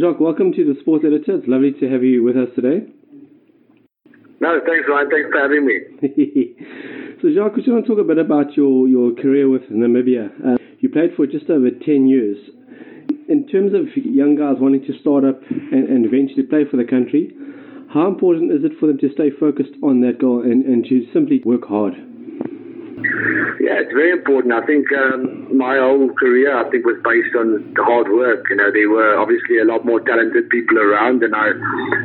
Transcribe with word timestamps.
Well, 0.00 0.12
Jacques, 0.12 0.20
welcome 0.20 0.52
to 0.52 0.64
the 0.64 0.80
Sports 0.80 1.04
Editor. 1.04 1.36
It's 1.36 1.48
lovely 1.48 1.72
to 1.72 1.90
have 1.90 2.02
you 2.02 2.22
with 2.22 2.36
us 2.36 2.48
today. 2.54 2.86
No, 4.40 4.58
thanks, 4.64 4.88
Ryan. 4.88 5.10
Thanks 5.10 5.28
for 5.28 5.40
having 5.40 5.66
me. 5.66 5.76
so, 7.20 7.28
Jacques, 7.34 7.56
we 7.56 7.62
just 7.62 7.68
want 7.68 7.84
to 7.84 7.88
talk 7.90 8.00
a 8.00 8.08
bit 8.08 8.16
about 8.16 8.56
your, 8.56 8.88
your 8.88 9.12
career 9.14 9.48
with 9.50 9.68
Namibia. 9.68 10.30
Uh, 10.40 10.56
you 10.78 10.88
played 10.88 11.10
for 11.16 11.26
just 11.26 11.50
over 11.50 11.68
10 11.68 12.06
years. 12.06 12.38
In 13.28 13.46
terms 13.48 13.74
of 13.74 13.92
young 13.96 14.36
guys 14.36 14.56
wanting 14.58 14.86
to 14.86 14.98
start 15.00 15.24
up 15.24 15.42
and, 15.50 15.84
and 15.88 16.06
eventually 16.06 16.44
play 16.44 16.64
for 16.64 16.78
the 16.78 16.88
country, 16.88 17.36
how 17.92 18.08
important 18.08 18.52
is 18.52 18.64
it 18.64 18.72
for 18.80 18.86
them 18.86 18.96
to 18.98 19.12
stay 19.12 19.28
focused 19.28 19.76
on 19.82 20.00
that 20.00 20.18
goal 20.18 20.40
and, 20.40 20.64
and 20.64 20.84
to 20.88 21.04
simply 21.12 21.42
work 21.44 21.66
hard? 21.68 21.92
Yeah, 23.60 23.84
it's 23.84 23.92
very 23.92 24.12
important. 24.12 24.56
I 24.56 24.64
think 24.64 24.88
um, 24.92 25.52
my 25.52 25.76
whole 25.76 26.08
career, 26.16 26.56
I 26.56 26.64
think, 26.70 26.88
was 26.88 26.96
based 27.04 27.36
on 27.36 27.74
hard 27.76 28.08
work. 28.08 28.48
You 28.48 28.56
know, 28.56 28.72
there 28.72 28.88
were 28.88 29.20
obviously 29.20 29.60
a 29.60 29.68
lot 29.68 29.84
more 29.84 30.00
talented 30.00 30.48
people 30.48 30.80
around, 30.80 31.22
and 31.22 31.36
I, 31.36 31.52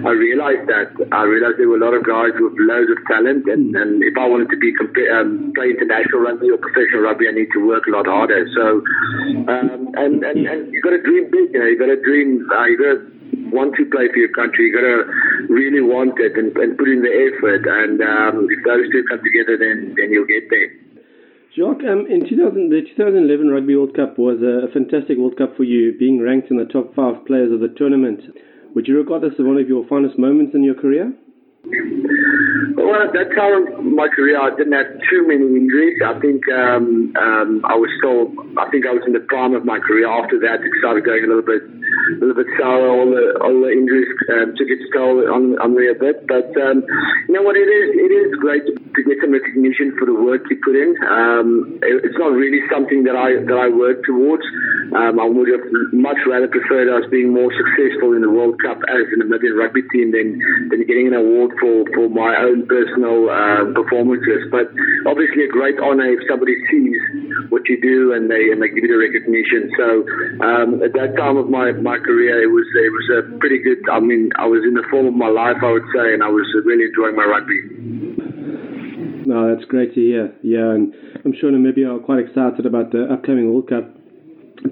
I 0.04 0.12
realized 0.12 0.68
that. 0.68 0.92
I 1.16 1.24
realized 1.24 1.58
there 1.58 1.72
were 1.72 1.80
a 1.80 1.86
lot 1.86 1.96
of 1.96 2.04
guys 2.04 2.36
with 2.36 2.60
loads 2.60 2.92
of 2.92 3.00
talent, 3.08 3.48
and, 3.48 3.72
and 3.76 4.04
if 4.04 4.16
I 4.20 4.28
wanted 4.28 4.52
to 4.52 4.60
be 4.60 4.76
um, 5.12 5.56
play 5.56 5.72
international 5.72 6.28
rugby 6.28 6.52
or 6.52 6.60
professional 6.60 7.08
rugby, 7.08 7.32
I 7.32 7.34
need 7.34 7.52
to 7.56 7.64
work 7.64 7.88
a 7.88 7.92
lot 7.92 8.08
harder. 8.08 8.44
So, 8.52 8.84
um, 9.48 9.96
and 9.96 10.24
and 10.24 10.38
and 10.44 10.60
you 10.74 10.82
got 10.84 10.92
to 10.92 11.02
dream 11.02 11.32
big. 11.32 11.56
You 11.56 11.60
know, 11.64 11.70
you 11.72 11.80
got 11.80 11.92
to 11.92 12.00
dream. 12.02 12.44
Uh, 12.52 12.68
you 12.68 12.78
got 12.78 12.92
to 13.00 13.16
want 13.52 13.76
to 13.76 13.86
play 13.88 14.08
for 14.12 14.20
your 14.20 14.34
country, 14.36 14.68
you 14.68 14.74
got 14.76 14.84
to 14.84 15.08
really 15.48 15.82
want 15.82 16.20
it 16.20 16.36
and, 16.36 16.56
and, 16.58 16.78
put 16.78 16.90
in 16.90 17.02
the 17.02 17.14
effort. 17.32 17.64
And 17.64 18.02
um, 18.02 18.48
if 18.50 18.60
those 18.66 18.90
two 18.92 19.04
come 19.08 19.22
together, 19.24 19.56
then 19.56 19.96
then 19.96 20.12
you'll 20.12 20.28
get 20.28 20.50
there. 20.50 20.85
Jacques, 21.56 21.88
um, 21.88 22.06
in 22.12 22.28
2000, 22.28 22.68
the 22.68 22.82
2011 22.84 23.48
Rugby 23.48 23.78
World 23.78 23.96
Cup 23.96 24.20
was 24.20 24.44
a, 24.44 24.68
a, 24.68 24.72
fantastic 24.76 25.18
World 25.18 25.38
Cup 25.38 25.56
for 25.56 25.64
you, 25.64 25.98
being 25.98 26.20
ranked 26.20 26.52
in 26.52 26.58
the 26.58 26.66
top 26.66 26.94
five 26.94 27.26
players 27.26 27.48
of 27.50 27.62
the 27.62 27.72
tournament. 27.80 28.20
Would 28.76 28.90
you 28.90 28.98
regard 28.98 29.24
this 29.24 29.40
as 29.40 29.46
one 29.46 29.56
of 29.56 29.70
your 29.70 29.88
finest 29.88 30.20
moments 30.20 30.54
in 30.54 30.64
your 30.64 30.76
career? 30.76 31.14
Well, 32.76 33.02
at 33.02 33.16
that 33.18 33.34
time 33.34 33.72
of 33.72 33.82
my 33.82 34.12
career, 34.12 34.38
I 34.38 34.54
didn't 34.54 34.76
have 34.76 35.00
too 35.10 35.26
many 35.26 35.48
injuries. 35.48 35.98
I 36.06 36.20
think 36.20 36.44
um, 36.52 37.16
um, 37.18 37.50
I 37.66 37.74
was 37.74 37.90
still, 37.98 38.30
I 38.60 38.70
think 38.70 38.86
I 38.86 38.94
was 38.94 39.02
in 39.08 39.14
the 39.16 39.26
prime 39.26 39.56
of 39.56 39.66
my 39.66 39.80
career. 39.80 40.06
After 40.06 40.38
that, 40.44 40.62
it 40.62 40.72
started 40.84 41.02
going 41.08 41.24
a 41.24 41.30
little 41.32 41.46
bit, 41.46 41.64
a 41.66 42.20
little 42.20 42.36
bit 42.36 42.52
sour. 42.60 42.86
All 42.86 43.10
the 43.10 43.42
all 43.42 43.58
the 43.64 43.72
injuries 43.72 44.12
um, 44.30 44.54
took 44.60 44.70
its 44.70 44.86
toll 44.94 45.24
on, 45.26 45.58
on 45.64 45.74
me 45.74 45.90
a 45.90 45.98
bit. 45.98 46.28
But 46.28 46.52
um, 46.62 46.84
you 47.26 47.34
know 47.34 47.42
what? 47.42 47.58
It 47.58 47.66
is 47.66 47.88
it 47.96 48.12
is 48.12 48.30
great 48.44 48.68
to, 48.68 48.74
to 48.76 49.02
get 49.02 49.18
some 49.24 49.34
recognition 49.34 49.96
for 49.98 50.06
the 50.06 50.14
work 50.14 50.46
you 50.52 50.60
put 50.62 50.76
in. 50.76 50.94
Um, 51.10 51.80
it, 51.82 52.06
it's 52.06 52.20
not 52.20 52.36
really 52.36 52.62
something 52.70 53.08
that 53.10 53.16
I 53.16 53.40
that 53.50 53.58
I 53.58 53.72
work 53.72 54.04
towards. 54.04 54.46
Um, 54.94 55.18
I 55.18 55.26
would 55.26 55.50
have 55.50 55.66
much 55.94 56.20
rather 56.30 56.48
preferred 56.48 56.92
us 56.92 57.10
being 57.10 57.34
more 57.34 57.50
successful 57.50 58.14
in 58.14 58.22
the 58.22 58.30
World 58.30 58.62
Cup 58.62 58.78
as 58.86 59.06
an 59.18 59.26
Namibian 59.26 59.58
rugby 59.58 59.82
team 59.90 60.14
than 60.14 60.38
than 60.70 60.86
getting 60.86 61.10
an 61.10 61.18
award 61.18 61.58
for, 61.58 61.86
for 61.98 62.06
my 62.10 62.38
own 62.38 62.70
personal 62.70 63.30
uh, 63.30 63.74
performances. 63.74 64.46
But 64.54 64.70
obviously, 65.10 65.46
a 65.46 65.52
great 65.52 65.80
honour 65.82 66.06
if 66.14 66.22
somebody 66.30 66.54
sees 66.70 67.00
what 67.50 67.66
you 67.70 67.82
do 67.82 68.14
and 68.14 68.30
they 68.30 68.54
and 68.54 68.62
they 68.62 68.70
give 68.70 68.86
you 68.86 68.92
the 68.94 69.02
recognition. 69.02 69.72
So 69.80 69.88
um, 70.46 70.68
at 70.86 70.94
that 70.94 71.18
time 71.18 71.38
of 71.38 71.50
my, 71.50 71.72
my 71.74 71.98
career, 71.98 72.44
it 72.46 72.52
was 72.52 72.68
it 72.76 72.92
was 72.94 73.08
a 73.18 73.22
pretty 73.40 73.60
good. 73.64 73.82
I 73.90 74.00
mean, 74.00 74.30
I 74.38 74.46
was 74.46 74.62
in 74.68 74.76
the 74.76 74.86
form 74.92 75.08
of 75.08 75.16
my 75.16 75.30
life, 75.30 75.58
I 75.64 75.72
would 75.72 75.88
say, 75.96 76.14
and 76.14 76.22
I 76.22 76.30
was 76.30 76.46
really 76.66 76.86
enjoying 76.86 77.16
my 77.16 77.26
rugby. 77.26 77.60
No, 79.26 79.54
that's 79.54 79.66
great 79.66 79.94
to 79.96 80.02
hear. 80.02 80.34
Yeah, 80.44 80.70
and 80.70 80.94
I'm 81.26 81.34
sure 81.40 81.52
Namibia 81.52 81.98
are 81.98 82.00
quite 82.00 82.20
excited 82.20 82.66
about 82.66 82.92
the 82.92 83.12
upcoming 83.12 83.52
World 83.52 83.70
Cup. 83.70 83.95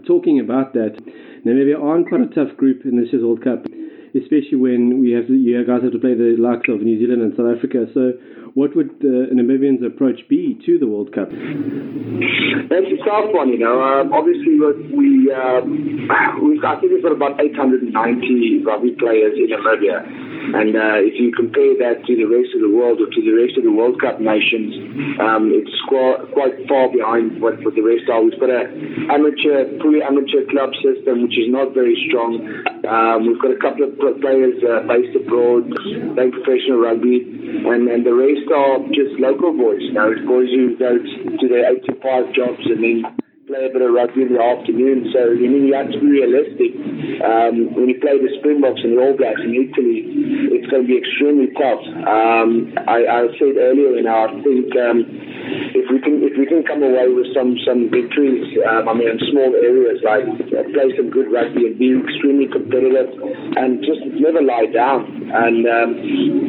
Talking 0.07 0.39
about 0.39 0.73
that, 0.73 0.97
Namibia 1.45 1.79
are 1.79 1.97
in 1.97 2.05
quite 2.05 2.21
a 2.21 2.27
tough 2.27 2.57
group 2.57 2.85
in 2.85 2.99
this 2.99 3.11
year's 3.11 3.23
World 3.23 3.43
Cup 3.43 3.65
especially 4.13 4.57
when 4.57 5.01
we 5.01 5.11
have 5.11 5.27
to, 5.27 5.33
you 5.33 5.57
guys 5.65 5.81
have 5.81 5.91
to 5.91 5.99
play 5.99 6.13
the 6.13 6.37
likes 6.37 6.69
of 6.69 6.81
New 6.81 7.01
Zealand 7.01 7.21
and 7.21 7.33
South 7.33 7.49
Africa. 7.57 7.89
So, 7.93 8.13
what 8.53 8.75
would 8.77 9.01
uh, 9.01 9.33
Namibians' 9.33 9.81
approach 9.81 10.21
be 10.29 10.61
to 10.65 10.77
the 10.77 10.85
World 10.85 11.09
Cup? 11.09 11.29
That's 11.33 12.85
a 12.85 12.99
tough 13.01 13.33
one, 13.33 13.49
you 13.49 13.57
know. 13.57 13.81
Um, 13.81 14.13
obviously, 14.13 14.61
we, 14.93 15.33
um, 15.33 16.05
we 16.45 16.61
I 16.61 16.77
think 16.77 16.93
we've 16.93 17.01
got 17.01 17.17
about 17.17 17.41
890 17.41 18.61
rugby 18.61 18.93
players 18.93 19.33
in 19.33 19.49
Namibia. 19.49 20.32
And 20.51 20.75
uh, 20.75 20.99
if 20.99 21.15
you 21.15 21.31
compare 21.31 21.71
that 21.79 22.03
to 22.03 22.13
the 22.19 22.27
rest 22.27 22.51
of 22.51 22.59
the 22.59 22.67
world 22.67 22.99
or 22.99 23.07
to 23.07 23.21
the 23.23 23.31
rest 23.31 23.55
of 23.55 23.63
the 23.63 23.71
World 23.71 23.95
Cup 24.03 24.19
nations, 24.19 24.75
um, 25.23 25.55
it's 25.55 25.71
quite, 25.87 26.19
quite 26.35 26.55
far 26.67 26.91
behind 26.91 27.39
what, 27.39 27.63
what 27.63 27.71
the 27.79 27.85
rest 27.85 28.11
are. 28.11 28.19
We've 28.19 28.35
got 28.35 28.51
an 28.51 29.07
amateur, 29.07 29.71
fully 29.79 30.03
amateur 30.03 30.43
club 30.51 30.75
system, 30.83 31.23
which 31.23 31.39
is 31.39 31.47
not 31.47 31.71
very 31.71 31.95
strong. 32.11 32.43
Um, 32.83 33.23
we've 33.23 33.39
got 33.39 33.55
a 33.55 33.61
couple 33.63 33.87
of 33.87 33.95
players 33.95 34.59
uh, 34.67 34.83
based 34.83 35.15
abroad, 35.15 35.71
playing 36.19 36.35
professional 36.35 36.83
rugby, 36.83 37.23
and, 37.63 37.87
and 37.87 38.03
the 38.03 38.11
rest 38.11 38.43
are 38.51 38.83
just 38.91 39.15
local 39.23 39.55
boys. 39.55 39.81
Know, 39.95 40.11
it's 40.11 40.27
boys 40.27 40.51
who 40.51 40.75
go 40.75 40.91
to 40.99 41.45
their 41.47 41.71
8 41.71 41.87
to 41.87 41.93
5 42.03 42.35
jobs 42.35 42.63
and 42.67 42.83
then 42.83 43.22
play 43.53 43.69
a 43.69 43.73
bit 43.73 43.85
of 43.85 43.93
rugby 43.93 44.25
in 44.25 44.33
the 44.33 44.41
afternoon. 44.41 45.13
So, 45.13 45.29
I 45.29 45.37
mean, 45.37 45.69
you 45.69 45.77
have 45.77 45.93
to 45.93 45.99
be 46.01 46.09
realistic. 46.09 46.73
Um, 47.21 47.77
when 47.77 47.85
you 47.85 48.01
play 48.01 48.17
the 48.17 48.33
Springboks 48.41 48.81
and 48.81 48.97
the 48.97 49.01
All 49.05 49.13
Blacks 49.13 49.45
in 49.45 49.53
Italy, 49.53 50.09
it's 50.57 50.65
going 50.73 50.83
to 50.83 50.89
be 50.89 50.97
extremely 50.97 51.53
tough. 51.53 51.85
Um, 51.85 52.73
I, 52.89 53.05
I 53.05 53.21
said 53.37 53.53
earlier, 53.53 54.01
you 54.01 54.05
know, 54.09 54.17
I 54.25 54.33
think 54.41 54.73
um, 54.73 55.05
if 55.73 55.89
we 55.89 55.97
can 55.97 56.21
if 56.21 56.37
we 56.37 56.45
can 56.45 56.61
come 56.61 56.85
away 56.85 57.09
with 57.09 57.33
some 57.33 57.57
some 57.65 57.89
victories, 57.89 58.45
um, 58.69 58.85
I 58.85 58.93
mean, 58.93 59.09
in 59.09 59.19
small 59.33 59.49
areas 59.57 60.05
like 60.05 60.25
uh, 60.53 60.63
play 60.69 60.93
some 60.93 61.09
good 61.09 61.33
rugby 61.33 61.65
and 61.65 61.75
be 61.81 61.97
extremely 61.97 62.45
competitive, 62.45 63.09
and 63.57 63.81
just 63.81 64.05
never 64.21 64.41
lie 64.41 64.69
down 64.69 65.09
and 65.33 65.65
um, 65.65 65.89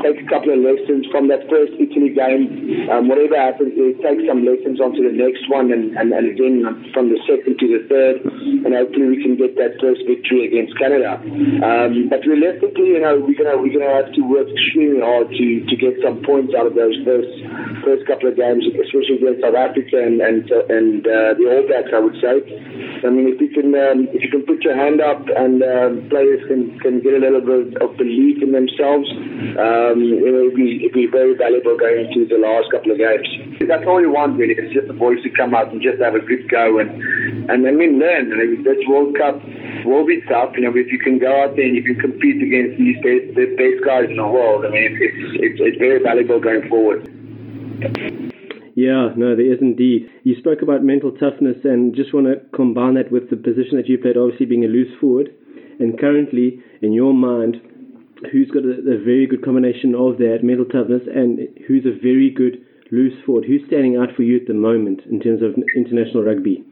take 0.05 0.21
a 0.21 0.29
couple 0.29 0.53
of 0.53 0.61
lessons 0.61 1.09
from 1.09 1.33
that 1.33 1.49
first 1.49 1.73
Italy 1.81 2.13
game. 2.13 2.89
Um, 2.93 3.09
whatever 3.09 3.41
happens, 3.41 3.73
there, 3.73 3.97
take 4.05 4.21
some 4.29 4.45
lessons 4.45 4.77
onto 4.77 5.01
the 5.01 5.15
next 5.17 5.49
one, 5.49 5.73
and, 5.73 5.97
and, 5.97 6.13
and 6.13 6.37
then 6.37 6.55
from 6.93 7.09
the 7.09 7.17
second 7.25 7.57
to 7.57 7.67
the 7.73 7.81
third, 7.89 8.21
and 8.29 8.77
hopefully 8.77 9.09
we 9.09 9.19
can 9.25 9.41
get 9.41 9.57
that 9.57 9.81
first 9.81 10.05
victory 10.05 10.53
against 10.53 10.77
Canada. 10.77 11.17
Um, 11.65 12.13
but 12.13 12.21
realistically, 12.29 12.93
you 12.93 13.01
know, 13.01 13.17
we're 13.17 13.39
gonna 13.41 13.57
we're 13.57 13.73
gonna 13.73 14.05
have 14.05 14.13
to 14.13 14.23
work 14.29 14.53
extremely 14.53 15.01
hard 15.01 15.33
to 15.33 15.47
to 15.65 15.75
get 15.81 15.97
some 16.05 16.21
points 16.21 16.53
out 16.53 16.69
of 16.69 16.77
those 16.77 16.95
first 17.09 17.33
first 17.89 18.05
couple 18.05 18.29
of 18.29 18.37
games 18.37 18.65
especially 18.75 19.14
against 19.17 19.43
South 19.43 19.55
Africa 19.55 19.99
and 19.99 20.21
and, 20.21 20.51
and 20.71 21.07
uh, 21.07 21.35
the 21.39 21.45
All 21.51 21.65
Blacks, 21.67 21.91
I 21.95 22.01
would 22.01 22.19
say. 22.21 22.43
I 23.05 23.11
mean, 23.11 23.29
if 23.29 23.41
you 23.41 23.51
can 23.53 23.75
um, 23.75 24.09
if 24.13 24.23
you 24.23 24.31
can 24.31 24.43
put 24.47 24.63
your 24.63 24.77
hand 24.77 25.01
up 25.01 25.23
and 25.37 25.63
um, 25.63 26.09
players 26.09 26.43
can, 26.49 26.79
can 26.81 27.01
get 27.01 27.15
a 27.15 27.23
little 27.23 27.45
bit 27.45 27.77
of 27.81 27.97
belief 27.97 28.43
in 28.43 28.53
themselves, 28.53 29.11
um, 29.61 30.01
it 30.01 30.33
will 30.33 30.55
be 30.55 30.85
it'll 30.85 30.95
be 30.95 31.07
very 31.07 31.35
valuable 31.37 31.77
going 31.77 32.09
into 32.09 32.27
the 32.27 32.41
last 32.41 32.71
couple 32.73 32.93
of 32.93 32.99
games. 32.99 33.29
That's 33.65 33.87
all 33.87 34.01
you 34.01 34.13
want 34.13 34.39
really. 34.39 34.55
It's 34.57 34.73
just 34.73 34.89
the 34.89 34.97
boys 34.97 35.23
to 35.23 35.31
come 35.31 35.55
out 35.55 35.73
and 35.73 35.81
just 35.81 36.01
have 36.01 36.15
a 36.15 36.21
good 36.21 36.49
go 36.49 36.79
and 36.79 36.91
and 37.51 37.67
I 37.67 37.73
mean 37.73 37.99
learn. 37.99 38.31
Mean, 38.31 38.65
this 38.65 38.81
World 38.89 39.17
Cup 39.17 39.41
will 39.85 40.07
be 40.07 40.21
tough. 40.23 40.57
You 40.57 40.63
know, 40.63 40.73
if 40.75 40.91
you 40.91 40.99
can 40.99 41.19
go 41.19 41.43
out 41.43 41.57
there 41.57 41.67
and 41.67 41.77
you 41.77 41.83
can 41.83 42.01
compete 42.01 42.43
against 42.43 42.79
these 42.79 42.97
best, 42.97 43.35
the 43.37 43.47
best 43.57 43.85
guys 43.85 44.09
in 44.09 44.17
the 44.17 44.27
world, 44.27 44.65
I 44.65 44.71
mean, 44.71 44.99
it's, 45.01 45.17
it's, 45.41 45.61
it's 45.61 45.79
very 45.79 46.03
valuable 46.03 46.41
going 46.41 46.69
forward. 46.69 48.34
Yeah, 48.75 49.11
no, 49.17 49.37
there 49.37 49.53
is 49.53 49.61
indeed. 49.61 50.11
You 50.25 50.35
spoke 50.37 50.63
about 50.63 50.83
mental 50.83 51.13
toughness 51.13 51.59
and 51.65 51.95
just 51.95 52.13
want 52.13 52.27
to 52.27 52.43
combine 52.57 52.95
that 52.95 53.13
with 53.13 53.31
the 53.31 53.37
position 53.37 53.77
that 53.77 53.89
you 53.89 53.99
played, 53.99 54.17
obviously 54.17 54.47
being 54.47 54.65
a 54.65 54.69
loose 54.69 54.93
forward. 55.01 55.31
And 55.79 55.99
currently, 55.99 56.61
in 56.83 56.93
your 56.93 57.15
mind, 57.15 57.57
who's 58.33 58.51
got 58.51 58.65
a, 58.65 58.75
a 58.83 58.99
very 58.99 59.27
good 59.27 59.45
combination 59.45 59.95
of 59.95 60.19
that 60.19 60.43
mental 60.43 60.67
toughness 60.67 61.03
and 61.07 61.39
who's 61.67 61.87
a 61.87 61.95
very 62.03 62.31
good 62.31 62.65
loose 62.91 63.15
forward? 63.25 63.45
Who's 63.47 63.63
standing 63.67 63.97
out 63.97 64.11
for 64.17 64.23
you 64.23 64.37
at 64.37 64.47
the 64.47 64.55
moment 64.55 65.03
in 65.11 65.21
terms 65.21 65.43
of 65.43 65.55
international 65.77 66.25
rugby? 66.25 66.65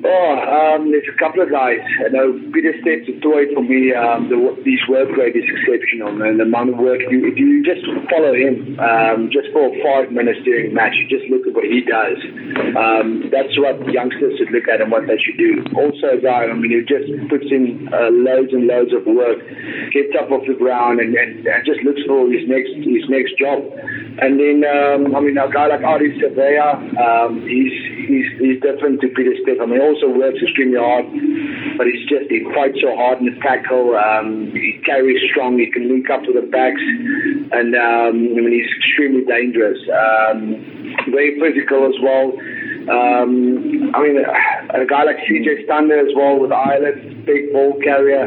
Oh, 0.00 0.32
um, 0.32 0.88
there's 0.88 1.04
a 1.12 1.18
couple 1.20 1.44
of 1.44 1.52
guys. 1.52 1.84
I 2.00 2.08
know 2.08 2.32
Pieter-Steph 2.56 3.04
du 3.04 3.20
Toit 3.20 3.52
for 3.52 3.60
me. 3.60 3.92
Um, 3.92 4.32
the, 4.32 4.38
his 4.64 4.80
work 4.88 5.12
rate 5.12 5.36
is 5.36 5.44
exceptional, 5.44 6.16
and 6.24 6.40
the 6.40 6.48
amount 6.48 6.72
of 6.72 6.80
work 6.80 7.04
you, 7.12 7.28
if 7.28 7.36
you 7.36 7.60
just 7.60 7.84
follow 8.08 8.32
him 8.32 8.80
um, 8.80 9.28
just 9.28 9.52
for 9.52 9.68
five 9.84 10.08
minutes 10.08 10.40
during 10.40 10.72
a 10.72 10.74
match, 10.74 10.96
you 10.96 11.04
just 11.04 11.28
look 11.28 11.44
at 11.44 11.52
what 11.52 11.68
he 11.68 11.84
does. 11.84 12.16
Um, 12.72 13.28
that's 13.28 13.52
what 13.60 13.76
youngsters 13.92 14.40
should 14.40 14.48
look 14.56 14.72
at 14.72 14.80
and 14.80 14.88
what 14.88 15.04
they 15.04 15.20
should 15.20 15.36
do. 15.36 15.68
Also, 15.76 16.16
a 16.16 16.20
guy, 16.20 16.48
I 16.48 16.54
mean, 16.56 16.72
who 16.72 16.80
just 16.88 17.12
puts 17.28 17.52
in 17.52 17.92
uh, 17.92 18.08
loads 18.08 18.56
and 18.56 18.64
loads 18.64 18.96
of 18.96 19.04
work, 19.04 19.44
gets 19.92 20.16
up 20.16 20.32
off 20.32 20.48
the 20.48 20.56
ground, 20.56 21.04
and, 21.04 21.12
and, 21.12 21.44
and 21.44 21.60
just 21.68 21.84
looks 21.84 22.00
for 22.08 22.24
his 22.32 22.48
next 22.48 22.72
his 22.72 23.04
next 23.12 23.36
job. 23.36 23.60
And 24.20 24.40
then, 24.40 24.64
um, 24.64 25.12
I 25.12 25.20
mean, 25.20 25.36
a 25.36 25.44
guy 25.52 25.68
like 25.68 25.84
Ardie 25.84 26.16
Savea, 26.16 26.80
um, 26.96 27.44
he's, 27.44 27.72
he's 28.08 28.28
he's 28.40 28.58
different 28.64 29.00
to 29.04 29.08
Pieter-Steph. 29.12 29.60
I 29.60 29.66
mean, 29.68 29.80
also 29.90 30.06
works 30.06 30.38
extremely 30.38 30.78
hard, 30.78 31.10
but 31.76 31.90
he's 31.90 32.06
just 32.06 32.30
he 32.30 32.46
fights 32.54 32.78
so 32.78 32.94
hard 32.94 33.18
in 33.18 33.26
the 33.26 33.36
tackle. 33.42 33.98
Um, 33.98 34.54
he 34.54 34.78
carries 34.86 35.18
strong. 35.30 35.58
He 35.58 35.66
can 35.70 35.90
link 35.90 36.06
up 36.10 36.22
to 36.24 36.32
the 36.32 36.46
backs, 36.46 36.82
and 37.50 37.74
um, 37.74 38.14
I 38.34 38.38
mean 38.38 38.54
he's 38.54 38.70
extremely 38.78 39.26
dangerous. 39.26 39.82
Um, 39.90 40.62
very 41.10 41.34
physical 41.42 41.90
as 41.90 41.98
well. 41.98 42.38
Um, 42.90 43.92
I 43.94 43.98
mean, 44.02 44.16
a 44.18 44.86
guy 44.86 45.04
like 45.04 45.20
CJ 45.28 45.64
Stander 45.64 46.00
as 46.00 46.14
well 46.16 46.40
with 46.40 46.50
Ireland, 46.50 47.26
big 47.26 47.52
ball 47.52 47.76
carrier, 47.84 48.24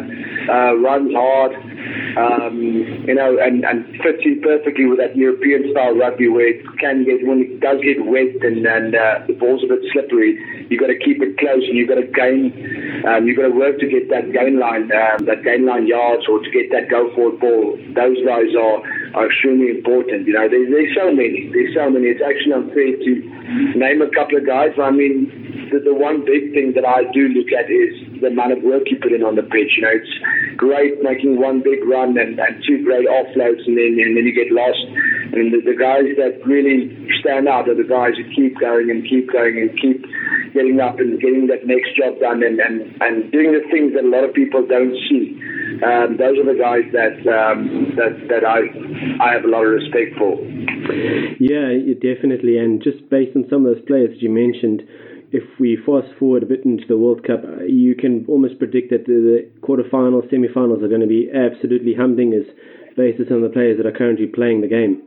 uh, 0.48 0.78
runs 0.78 1.12
hard, 1.12 1.52
um, 2.18 2.62
you 3.08 3.16
know, 3.16 3.38
and, 3.40 3.66
and 3.66 3.86
fits 4.02 4.24
in 4.26 4.42
perfectly 4.42 4.86
with 4.86 5.00
that 5.00 5.16
European 5.16 5.72
style 5.72 5.96
rugby 5.96 6.28
where 6.28 6.48
it 6.48 6.62
can 6.80 7.06
get, 7.06 7.26
when 7.26 7.42
it 7.42 7.60
does 7.60 7.82
get 7.82 8.06
wet 8.06 8.36
and, 8.42 8.66
and 8.66 8.96
uh, 8.96 9.20
the 9.28 9.34
ball's 9.34 9.64
a 9.64 9.68
bit 9.68 9.80
slippery, 9.92 10.38
you've 10.70 10.80
got 10.80 10.88
to 10.88 10.98
keep 10.98 11.22
it 11.22 11.38
close 11.38 11.64
and 11.68 11.78
you've 11.78 11.90
got 11.90 12.02
to 12.02 12.08
gain, 12.08 12.54
um, 13.08 13.28
you've 13.28 13.38
got 13.38 13.50
to 13.50 13.56
work 13.56 13.80
to 13.80 13.88
get 13.88 14.10
that 14.10 14.32
gain 14.32 14.60
line, 14.60 14.92
um, 14.92 15.26
that 15.26 15.44
gain 15.44 15.66
line 15.66 15.88
yards 15.88 16.28
or 16.28 16.40
to 16.40 16.50
get 16.52 16.70
that 16.72 16.90
go 16.90 17.14
forward 17.16 17.40
ball. 17.40 17.78
Those 17.94 18.18
guys 18.26 18.54
are, 18.56 18.80
are 19.14 19.30
extremely 19.30 19.70
important. 19.70 20.26
You 20.28 20.34
know, 20.34 20.50
there, 20.50 20.66
there's 20.66 20.94
so 20.98 21.14
many. 21.14 21.50
There's 21.54 21.74
so 21.74 21.90
many. 21.90 22.10
It's 22.10 22.24
actually 22.24 22.54
unfair 22.54 22.98
to 22.98 23.12
name 23.78 24.02
a 24.02 24.10
couple 24.10 24.38
of 24.38 24.46
guys. 24.46 24.74
I 24.82 24.90
mean, 24.90 25.30
the, 25.70 25.80
the 25.80 25.94
one 25.94 26.26
big 26.26 26.54
thing 26.54 26.74
that 26.74 26.86
I 26.86 27.06
do 27.14 27.30
look 27.30 27.50
at 27.54 27.70
is 27.70 27.94
the 28.22 28.34
amount 28.34 28.58
of 28.58 28.64
work 28.66 28.90
you 28.90 28.98
put 28.98 29.14
in 29.14 29.22
on 29.22 29.36
the 29.38 29.46
pitch. 29.46 29.78
You 29.78 29.84
know, 29.86 29.94
it's 29.94 30.14
great 30.58 31.02
making 31.02 31.38
one 31.38 31.62
big 31.62 31.86
run 31.86 32.18
and, 32.18 32.40
and 32.40 32.54
two 32.66 32.82
great 32.82 33.06
offloads, 33.06 33.62
and 33.70 33.78
then 33.78 33.98
and 34.02 34.18
then 34.18 34.26
you 34.26 34.34
get 34.34 34.50
lost. 34.50 34.82
And 35.34 35.50
the, 35.50 35.62
the 35.66 35.78
guys 35.78 36.14
that 36.18 36.42
really 36.46 36.94
stand 37.22 37.50
out 37.50 37.70
are 37.70 37.78
the 37.78 37.90
guys 37.90 38.14
who 38.18 38.26
keep 38.34 38.58
going 38.62 38.90
and 38.90 39.02
keep 39.06 39.32
going 39.34 39.58
and 39.58 39.70
keep 39.82 40.06
getting 40.54 40.80
up 40.80 41.00
and 41.02 41.20
getting 41.20 41.48
that 41.50 41.66
next 41.66 41.98
job 41.98 42.20
done 42.22 42.46
and, 42.46 42.62
and, 42.62 42.86
and 43.02 43.32
doing 43.34 43.52
the 43.52 43.66
things 43.74 43.94
that 43.98 44.06
a 44.06 44.12
lot 44.14 44.24
of 44.24 44.34
people 44.34 44.62
don't 44.66 44.94
see. 45.10 45.34
Um, 45.82 46.18
those 46.18 46.38
are 46.38 46.46
the 46.46 46.60
guys 46.60 46.86
that 46.94 47.18
um, 47.26 47.96
that 47.98 48.14
that 48.30 48.44
I 48.46 48.70
I 49.24 49.34
have 49.34 49.46
a 49.46 49.52
lot 49.52 49.66
of 49.66 49.74
respect 49.74 50.14
for. 50.18 50.38
Yeah, 51.40 51.74
definitely. 51.98 52.58
And 52.58 52.84
just 52.84 53.10
based 53.10 53.36
on 53.36 53.46
some 53.50 53.66
of 53.66 53.76
those 53.76 53.86
players 53.86 54.12
that 54.12 54.22
you 54.22 54.30
mentioned, 54.30 54.84
if 55.34 55.44
we 55.60 55.78
fast 55.86 56.08
forward 56.20 56.44
a 56.44 56.46
bit 56.46 56.64
into 56.64 56.86
the 56.88 56.98
World 56.98 57.26
Cup, 57.26 57.44
uh, 57.44 57.64
you 57.64 57.96
can 57.96 58.26
almost 58.28 58.60
predict 58.60 58.92
that 58.92 59.06
the, 59.08 59.18
the 59.18 59.50
quarterfinals, 59.66 60.30
semi-finals 60.30 60.84
are 60.84 60.88
going 60.88 61.02
to 61.02 61.10
be 61.10 61.28
absolutely 61.34 61.96
humdingers 61.96 62.46
based 62.96 63.20
on 63.32 63.42
the 63.42 63.50
players 63.50 63.78
that 63.78 63.88
are 63.88 63.98
currently 63.98 64.28
playing 64.28 64.62
the 64.62 64.70
game. 64.70 65.02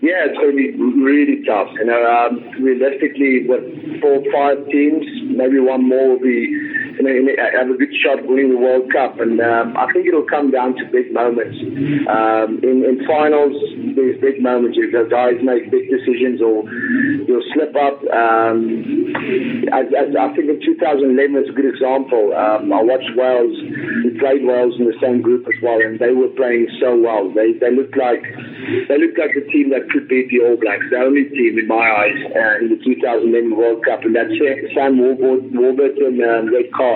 Yeah, 0.00 0.30
it's 0.30 0.38
going 0.38 0.54
to 0.54 0.60
be 0.60 0.70
really 1.02 1.42
tough. 1.42 1.74
You 1.74 1.86
know, 1.86 1.98
um, 2.06 2.38
realistically, 2.62 3.48
with 3.48 3.64
four, 4.00 4.22
five 4.30 4.62
teams, 4.70 5.02
maybe 5.34 5.58
one 5.58 5.88
more 5.88 6.14
will 6.14 6.22
be 6.22 6.46
you 6.98 7.22
know, 7.24 7.34
have 7.54 7.70
a 7.70 7.76
good 7.78 7.94
shot 8.02 8.26
winning 8.26 8.50
the 8.50 8.60
World 8.60 8.90
Cup. 8.92 9.20
And 9.20 9.40
um, 9.40 9.76
I 9.76 9.86
think 9.92 10.06
it'll 10.06 10.26
come 10.26 10.50
down 10.50 10.74
to 10.76 10.84
big 10.90 11.12
moments. 11.12 11.56
Um, 12.10 12.58
in, 12.62 12.82
in 12.84 13.06
finals, 13.06 13.54
there's 13.94 14.18
big 14.20 14.42
moments. 14.42 14.78
If 14.80 14.90
the 14.90 15.06
guys 15.06 15.38
make 15.42 15.70
big 15.70 15.90
decisions 15.90 16.42
or 16.42 16.66
you'll 17.28 17.44
slip 17.54 17.74
up. 17.76 18.02
Um, 18.10 19.14
I, 19.70 19.84
I, 19.86 20.02
I 20.10 20.28
think 20.34 20.50
in 20.50 20.58
2011 20.64 21.36
is 21.38 21.50
a 21.50 21.56
good 21.56 21.68
example. 21.68 22.34
Um, 22.34 22.72
I 22.72 22.82
watched 22.82 23.12
Wales. 23.14 23.54
We 24.04 24.18
played 24.18 24.42
Wales 24.42 24.74
in 24.78 24.88
the 24.88 24.98
same 25.00 25.22
group 25.22 25.46
as 25.46 25.58
well, 25.62 25.78
and 25.78 25.98
they 25.98 26.12
were 26.12 26.32
playing 26.34 26.68
so 26.80 26.96
well. 26.96 27.30
They 27.30 27.52
they 27.58 27.70
looked 27.70 27.96
like 27.96 28.24
they 28.88 28.98
looked 28.98 29.18
like 29.18 29.36
the 29.36 29.44
team 29.52 29.70
that 29.70 29.90
could 29.90 30.08
beat 30.08 30.32
the 30.32 30.40
All 30.42 30.56
Blacks. 30.56 30.88
The 30.90 30.98
only 30.98 31.28
team 31.30 31.58
in 31.58 31.68
my 31.68 31.84
eyes 31.84 32.18
uh, 32.32 32.64
in 32.64 32.72
the 32.72 32.80
2011 32.80 33.54
World 33.56 33.84
Cup, 33.84 34.02
and 34.02 34.16
that's 34.16 34.32
Sam 34.74 34.98
Warburton 34.98 36.18
um, 36.24 36.52
red 36.52 36.72
card 36.72 36.87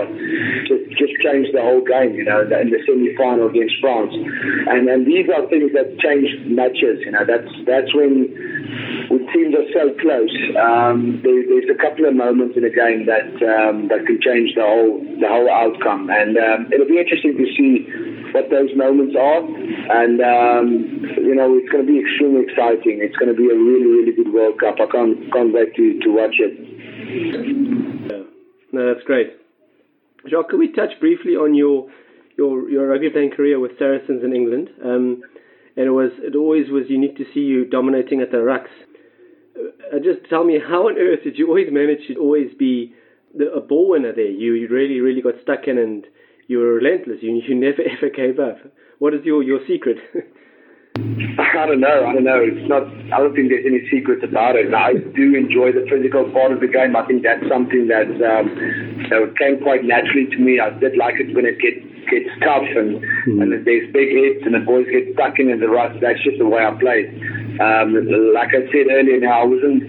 just 0.68 0.84
just 0.98 1.14
changed 1.22 1.50
the 1.52 1.62
whole 1.62 1.84
game, 1.84 2.14
you 2.14 2.24
know, 2.24 2.42
in 2.42 2.68
the 2.70 2.80
semi-final 2.86 3.48
against 3.48 3.76
France. 3.80 4.12
And 4.12 4.88
and 4.88 5.06
these 5.06 5.28
are 5.30 5.46
things 5.48 5.72
that 5.72 5.98
change 6.00 6.28
matches, 6.48 7.04
you 7.04 7.12
know. 7.12 7.24
That's 7.24 7.50
that's 7.66 7.92
when 7.94 8.32
when 9.08 9.22
teams 9.32 9.54
are 9.54 9.68
so 9.72 9.92
close. 10.00 10.34
Um, 10.56 11.20
there, 11.22 11.44
there's 11.48 11.70
a 11.70 11.78
couple 11.78 12.08
of 12.08 12.14
moments 12.14 12.56
in 12.56 12.64
a 12.64 12.72
game 12.72 13.06
that 13.06 13.28
um, 13.44 13.88
that 13.88 14.06
can 14.06 14.18
change 14.20 14.54
the 14.54 14.64
whole 14.64 15.00
the 15.20 15.28
whole 15.28 15.50
outcome, 15.50 16.08
and 16.10 16.36
um, 16.38 16.72
it'll 16.72 16.88
be 16.88 16.98
interesting 16.98 17.36
to 17.36 17.46
see 17.56 17.84
what 18.32 18.48
those 18.48 18.72
moments 18.76 19.14
are. 19.18 19.44
And 19.44 20.20
um, 20.20 20.66
you 21.20 21.34
know, 21.34 21.52
it's 21.58 21.68
going 21.68 21.84
to 21.84 21.90
be 21.90 22.00
extremely 22.00 22.48
exciting. 22.48 23.04
It's 23.04 23.16
going 23.16 23.32
to 23.32 23.36
be 23.36 23.48
a 23.50 23.56
really 23.56 23.88
really 23.88 24.12
good 24.16 24.32
World 24.32 24.58
Cup. 24.60 24.80
I 24.80 24.86
can't 24.86 25.18
can't 25.32 25.52
wait 25.52 25.74
to 25.76 25.84
to 26.00 26.08
watch 26.08 26.36
it. 26.40 26.54
Yeah. 28.10 28.24
No, 28.72 28.94
that's 28.94 29.04
great. 29.04 29.41
Jacques, 30.28 30.48
could 30.50 30.58
we 30.58 30.72
touch 30.72 31.00
briefly 31.00 31.32
on 31.32 31.54
your 31.54 31.90
your 32.36 32.68
your 32.70 32.88
rugby 32.88 33.10
playing 33.10 33.32
career 33.32 33.58
with 33.58 33.78
Saracens 33.78 34.22
in 34.22 34.34
England? 34.34 34.70
Um, 34.84 35.22
and 35.76 35.86
it 35.86 35.90
was 35.90 36.10
it 36.18 36.36
always 36.36 36.70
was 36.70 36.84
unique 36.88 37.16
to 37.16 37.24
see 37.32 37.40
you 37.40 37.64
dominating 37.64 38.20
at 38.20 38.30
the 38.30 38.38
rucks. 38.38 38.72
Uh, 39.58 39.98
just 39.98 40.28
tell 40.28 40.44
me, 40.44 40.58
how 40.58 40.88
on 40.88 40.98
earth 40.98 41.24
did 41.24 41.36
you 41.38 41.48
always 41.48 41.68
manage 41.70 42.06
to 42.08 42.16
always 42.16 42.52
be 42.58 42.94
the, 43.34 43.52
a 43.52 43.60
ball 43.60 43.90
winner 43.90 44.12
there? 44.12 44.30
You 44.30 44.54
you 44.54 44.68
really 44.68 45.00
really 45.00 45.22
got 45.22 45.34
stuck 45.42 45.66
in, 45.66 45.78
and 45.78 46.06
you 46.46 46.58
were 46.58 46.74
relentless. 46.74 47.18
You 47.20 47.40
you 47.46 47.54
never 47.54 47.82
ever 47.96 48.10
gave 48.10 48.38
up. 48.38 48.58
What 48.98 49.14
is 49.14 49.24
your 49.24 49.42
your 49.42 49.60
secret? 49.66 49.98
I 50.96 51.64
don't 51.66 51.80
know. 51.80 52.04
I 52.04 52.12
don't 52.12 52.24
know. 52.24 52.40
It's 52.44 52.68
not. 52.68 52.84
I 53.12 53.18
don't 53.18 53.34
think 53.34 53.48
there's 53.48 53.64
any 53.64 53.80
secrets 53.88 54.20
about 54.20 54.56
it. 54.56 54.72
I 54.74 54.94
do 55.16 55.32
enjoy 55.32 55.72
the 55.72 55.88
physical 55.88 56.28
part 56.32 56.52
of 56.52 56.60
the 56.60 56.68
game. 56.68 56.96
I 56.96 57.06
think 57.06 57.22
that's 57.22 57.42
something 57.48 57.88
that 57.88 58.12
um, 58.20 58.52
that 59.08 59.34
came 59.38 59.62
quite 59.62 59.84
naturally 59.84 60.28
to 60.28 60.38
me. 60.38 60.60
I 60.60 60.70
did 60.76 60.96
like 60.96 61.16
it 61.16 61.32
when 61.34 61.48
it 61.48 61.56
gets 61.60 61.80
gets 62.12 62.28
tough 62.44 62.68
and 62.76 63.00
mm. 63.24 63.40
and 63.40 63.48
there's 63.64 63.88
big 63.92 64.08
hits 64.12 64.44
and 64.44 64.52
the 64.52 64.60
boys 64.60 64.84
get 64.92 65.08
stuck 65.16 65.38
in 65.40 65.48
the 65.48 65.70
rucks. 65.70 65.96
That's 66.00 66.20
just 66.20 66.36
the 66.36 66.48
way 66.48 66.60
I 66.60 66.76
play. 66.76 67.08
Um, 67.56 67.96
like 68.36 68.52
I 68.52 68.68
said 68.68 68.92
earlier, 68.92 69.20
now 69.20 69.42
I 69.42 69.48
wasn't 69.48 69.88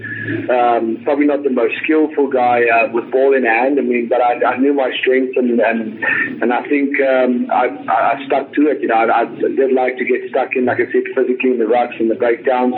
um, 0.49 1.01
probably 1.03 1.25
not 1.25 1.43
the 1.43 1.49
most 1.49 1.75
skillful 1.83 2.29
guy 2.29 2.63
uh, 2.67 2.91
with 2.91 3.11
ball 3.11 3.35
in 3.35 3.43
hand. 3.43 3.79
I 3.79 3.83
mean, 3.83 4.07
but 4.07 4.21
I, 4.21 4.39
I 4.43 4.57
knew 4.57 4.73
my 4.73 4.91
strengths 4.99 5.35
and 5.35 5.59
and 5.59 6.03
and 6.41 6.53
I 6.53 6.63
think 6.67 6.95
um, 7.01 7.47
I, 7.51 7.69
I 7.87 8.25
stuck 8.25 8.53
to 8.53 8.67
it. 8.71 8.81
You 8.81 8.87
know, 8.87 8.95
I, 8.95 9.21
I 9.21 9.25
did 9.25 9.71
like 9.73 9.97
to 9.97 10.05
get 10.05 10.29
stuck 10.29 10.55
in, 10.55 10.65
like 10.65 10.79
I 10.79 10.87
said, 10.91 11.03
physically 11.15 11.51
in 11.51 11.59
the 11.59 11.65
rucks 11.65 11.99
and 11.99 12.09
the 12.09 12.15
breakdowns. 12.15 12.75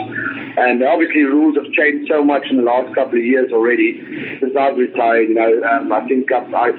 And 0.56 0.82
obviously, 0.82 1.22
rules 1.22 1.56
have 1.56 1.70
changed 1.72 2.08
so 2.10 2.24
much 2.24 2.48
in 2.50 2.56
the 2.56 2.66
last 2.66 2.94
couple 2.94 3.18
of 3.18 3.24
years 3.24 3.52
already 3.52 4.00
since 4.40 4.56
I've 4.56 4.76
retired. 4.76 5.28
You 5.28 5.36
know, 5.36 5.52
um, 5.68 5.92
I 5.92 6.00
think 6.08 6.32
I, 6.32 6.42
I, 6.48 6.72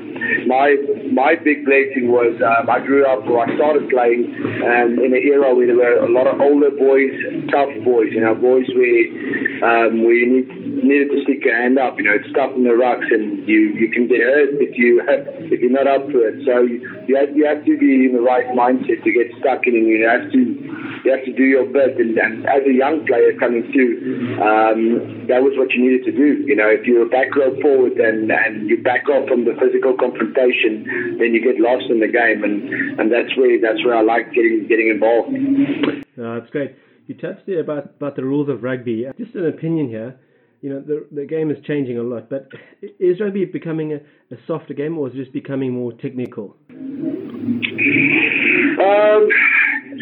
my 0.46 0.76
my 1.14 1.36
big 1.38 1.64
blessing 1.64 2.10
was 2.10 2.34
um, 2.42 2.70
I 2.70 2.80
grew 2.82 3.06
up, 3.06 3.26
or 3.30 3.46
I 3.46 3.54
started 3.56 3.90
playing 3.90 4.34
um, 4.66 4.98
in 5.00 5.14
an 5.14 5.22
era 5.22 5.54
where 5.54 5.68
there 5.68 5.78
were 5.78 6.06
a 6.06 6.12
lot 6.12 6.28
of 6.28 6.42
older 6.42 6.72
boys, 6.72 7.14
tough 7.54 7.70
boys 7.86 8.10
you 8.12 8.22
know, 8.22 8.34
boys 8.34 8.66
where 8.74 9.06
um, 9.62 9.98
you 9.98 10.26
need 10.26 10.67
needed 10.84 11.10
to 11.12 11.24
stick 11.24 11.44
your 11.44 11.56
hand 11.56 11.78
up. 11.78 11.98
You 11.98 12.06
know, 12.06 12.16
it's 12.16 12.32
tough 12.34 12.54
in 12.56 12.64
the 12.64 12.76
rucks, 12.76 13.08
and 13.10 13.48
you 13.48 13.74
you 13.74 13.90
can 13.90 14.08
get 14.08 14.22
hurt 14.22 14.58
if 14.62 14.78
you 14.78 15.02
if 15.52 15.60
you're 15.62 15.74
not 15.74 15.88
up 15.88 16.08
to 16.10 16.18
it. 16.26 16.46
So 16.46 16.62
you, 16.62 16.82
you 17.08 17.16
have 17.18 17.36
you 17.36 17.46
have 17.46 17.64
to 17.66 17.74
be 17.78 18.06
in 18.06 18.14
the 18.14 18.22
right 18.22 18.46
mindset 18.54 19.04
to 19.04 19.12
get 19.12 19.32
stuck 19.40 19.66
in, 19.66 19.76
and 19.76 19.88
you 19.88 20.06
have 20.08 20.32
to 20.32 20.40
you 21.04 21.10
have 21.12 21.26
to 21.26 21.34
do 21.34 21.44
your 21.44 21.66
best. 21.66 22.00
And, 22.00 22.18
and 22.18 22.46
as 22.46 22.64
a 22.66 22.74
young 22.74 23.06
player 23.06 23.34
coming 23.40 23.66
through, 23.72 24.42
um, 24.42 25.28
that 25.28 25.42
was 25.44 25.58
what 25.58 25.72
you 25.72 25.82
needed 25.82 26.06
to 26.06 26.14
do. 26.14 26.44
You 26.46 26.56
know, 26.56 26.70
if 26.70 26.86
you're 26.86 27.06
a 27.06 27.10
back 27.10 27.36
row 27.36 27.54
forward 27.62 27.98
and 27.98 28.32
and 28.32 28.70
you 28.70 28.82
back 28.82 29.10
off 29.10 29.28
from 29.28 29.46
the 29.46 29.56
physical 29.58 29.96
confrontation, 29.98 31.18
then 31.18 31.34
you 31.34 31.42
get 31.42 31.60
lost 31.60 31.90
in 31.90 32.00
the 32.00 32.12
game, 32.12 32.44
and 32.44 32.70
and 33.00 33.12
that's 33.12 33.36
where 33.38 33.60
that's 33.62 33.84
where 33.84 33.96
I 33.96 34.04
like 34.04 34.34
getting 34.34 34.68
getting 34.68 34.90
involved. 34.90 35.34
Uh, 36.18 36.40
that's 36.40 36.50
great. 36.52 36.76
You 37.08 37.16
touched 37.16 37.46
there 37.48 37.62
about, 37.62 37.86
about 37.98 38.18
the 38.18 38.24
rules 38.24 38.50
of 38.50 38.64
rugby. 38.64 39.06
Just 39.18 39.34
an 39.36 39.48
opinion 39.48 39.88
here. 39.88 40.20
You 40.68 40.74
know, 40.74 40.82
the, 40.82 41.08
the 41.16 41.26
game 41.26 41.50
is 41.50 41.56
changing 41.64 41.98
a 41.98 42.04
lot, 42.04 42.30
but 42.30 42.50
is 43.00 43.22
rugby 43.22 43.46
becoming 43.46 43.94
a, 43.94 44.04
a 44.36 44.38
softer 44.48 44.74
game 44.74 44.98
or 44.98 45.08
is 45.08 45.14
it 45.16 45.20
just 45.24 45.32
becoming 45.32 45.72
more 45.72 45.94
technical? 45.94 46.58
Um, 46.68 46.82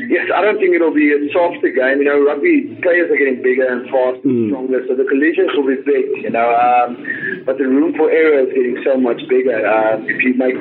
yes, 0.09 0.25
I 0.33 0.41
don't 0.41 0.57
think 0.57 0.73
it'll 0.73 0.89
be 0.89 1.13
a 1.13 1.21
softer 1.29 1.69
game. 1.69 2.01
You 2.01 2.09
know, 2.09 2.17
rugby 2.25 2.81
players 2.81 3.13
are 3.13 3.17
getting 3.21 3.45
bigger 3.45 3.69
and 3.69 3.85
faster 3.93 4.25
and 4.25 4.49
mm. 4.49 4.49
stronger, 4.49 4.81
so 4.89 4.97
the 4.97 5.05
collisions 5.05 5.53
will 5.53 5.69
be 5.69 5.77
big, 5.85 6.25
you 6.25 6.33
know, 6.33 6.49
um, 6.49 6.97
but 7.45 7.59
the 7.59 7.69
room 7.69 7.93
for 7.93 8.09
error 8.09 8.41
is 8.41 8.49
getting 8.49 8.81
so 8.81 8.97
much 8.97 9.21
bigger. 9.29 9.61
Uh, 9.61 10.01
if 10.09 10.25
you 10.25 10.33
make 10.33 10.57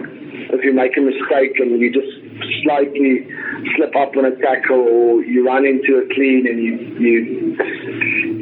if 0.52 0.62
you 0.64 0.74
make 0.74 0.92
a 0.98 1.00
mistake 1.00 1.56
and 1.64 1.80
you 1.80 1.88
just 1.88 2.12
slightly 2.62 3.24
slip 3.76 3.96
up 3.96 4.12
on 4.16 4.26
a 4.26 4.36
tackle 4.36 4.84
or 4.84 5.24
you 5.24 5.46
run 5.46 5.64
into 5.64 5.96
a 5.96 6.04
clean 6.12 6.44
and 6.44 6.60
you 6.60 6.76
you 7.00 7.56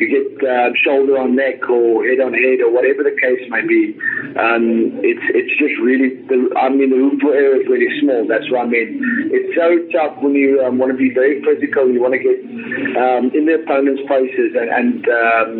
you 0.02 0.10
get 0.10 0.26
uh, 0.42 0.74
shoulder 0.82 1.18
on 1.22 1.38
neck 1.38 1.62
or 1.70 2.02
head 2.02 2.18
on 2.18 2.34
head 2.34 2.58
or 2.58 2.74
whatever 2.74 3.06
the 3.06 3.14
case 3.14 3.46
may 3.46 3.62
be, 3.62 3.94
um, 4.34 4.98
it's 5.06 5.22
it's 5.30 5.54
just 5.54 5.78
really 5.78 6.18
the, 6.26 6.50
I 6.58 6.68
mean 6.68 6.90
the 6.90 6.98
room 6.98 7.22
for 7.22 7.30
error 7.30 7.62
is 7.62 7.70
really 7.70 7.88
small. 8.02 8.26
That's 8.26 8.50
what 8.50 8.66
I 8.66 8.68
mean. 8.68 8.98
It's 9.30 9.54
so 9.54 9.70
tough 9.94 10.18
when 10.18 10.34
you 10.34 10.58
um, 10.66 10.82
want 10.82 10.90
to 10.90 10.98
be 10.98 11.14
very 11.14 11.38
physical. 11.46 11.86
You 11.86 12.02
want 12.02 12.18
to 12.18 12.22
get 12.22 12.38
um, 12.98 13.30
in 13.30 13.46
the 13.46 13.62
opponent's 13.62 14.02
faces 14.10 14.58
and, 14.58 14.68
and 14.68 14.98
um, 15.06 15.50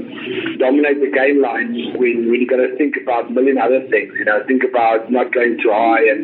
dominate 0.59 0.99
the 0.99 1.13
gain 1.15 1.39
lines 1.39 1.79
when 1.95 2.27
when 2.27 2.43
you 2.43 2.49
got 2.49 2.59
to 2.59 2.75
think 2.75 2.99
about 2.99 3.31
a 3.31 3.33
million 3.33 3.57
other 3.63 3.87
things. 3.87 4.11
You 4.19 4.27
know, 4.27 4.43
think 4.51 4.67
about 4.67 5.07
not 5.13 5.31
going 5.31 5.63
too 5.63 5.71
high 5.71 6.03
and 6.11 6.23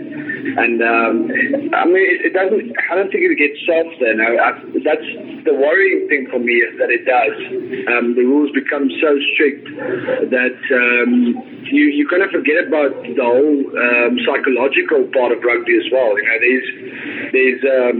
and 0.58 0.76
um, 0.82 1.14
I 1.76 1.86
mean 1.86 2.02
it, 2.02 2.18
it 2.26 2.32
doesn't. 2.34 2.74
I 2.90 2.98
don't 2.98 3.10
think 3.12 3.22
it 3.22 3.38
gets 3.38 3.60
softer. 3.62 4.10
No, 4.16 4.28
I, 4.40 4.50
that's 4.82 5.08
the 5.44 5.54
worrying 5.54 6.08
thing 6.08 6.26
for 6.30 6.38
me 6.40 6.64
is 6.64 6.74
that 6.80 6.90
it 6.90 7.04
does. 7.04 7.36
The 8.14 8.24
rules 8.24 8.50
become 8.52 8.88
so 9.00 9.10
strict 9.34 9.68
that 10.30 10.58
um, 10.72 11.12
you 11.68 11.84
you 11.92 12.08
kind 12.08 12.22
of 12.22 12.30
forget 12.30 12.64
about 12.66 12.94
the 13.02 13.20
whole 13.20 13.58
um, 13.74 14.18
psychological 14.24 15.04
part 15.12 15.32
of 15.32 15.42
rugby 15.42 15.76
as 15.76 15.88
well. 15.92 16.16
You 16.16 16.24
know, 16.24 16.38
there's 16.40 16.68
there's 17.32 17.62
um, 17.66 17.96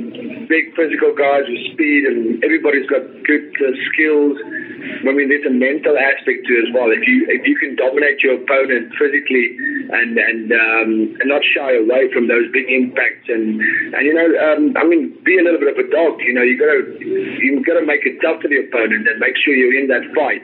big 0.48 0.74
physical 0.76 1.12
guys 1.14 1.44
with 1.48 1.62
speed, 1.74 2.08
and 2.08 2.42
everybody's 2.44 2.88
got 2.88 3.04
good 3.24 3.52
uh, 3.60 3.74
skills. 3.92 4.36
I 4.78 5.12
mean, 5.12 5.28
there's 5.28 5.46
a 5.46 5.52
mental 5.52 5.98
aspect 5.98 6.46
to 6.46 6.52
it 6.58 6.68
as 6.68 6.70
well. 6.72 6.90
If 6.90 7.02
you 7.06 7.26
if 7.28 7.46
you 7.46 7.56
can 7.58 7.76
dominate 7.76 8.22
your 8.22 8.40
opponent 8.40 8.94
physically 8.96 9.56
and 9.90 10.16
and 10.16 10.48
um, 10.52 10.90
and 11.20 11.28
not 11.28 11.42
shy 11.44 11.76
away 11.76 12.10
from 12.12 12.28
those 12.28 12.46
big 12.52 12.70
impacts, 12.70 13.28
and 13.28 13.60
and 13.94 14.02
you 14.06 14.14
know, 14.14 14.28
um, 14.38 14.74
I 14.76 14.84
mean, 14.86 15.12
be 15.24 15.38
a 15.38 15.44
little 15.44 15.60
bit 15.60 15.74
of 15.74 15.78
a 15.78 15.88
dog. 15.90 16.20
You 16.22 16.34
know, 16.34 16.42
you 16.42 16.56
got 16.56 16.70
to 16.72 16.82
you 17.02 17.62
got 17.64 17.78
to 17.78 17.86
make 17.86 18.06
it 18.06 18.18
tough 18.22 18.40
for 18.40 18.48
the 18.48 18.64
opponent 18.64 19.06
and 19.06 19.18
make 19.18 19.36
sure 19.36 19.54
you're 19.54 19.76
in 19.76 19.88
that 19.88 19.97
fight. 20.14 20.42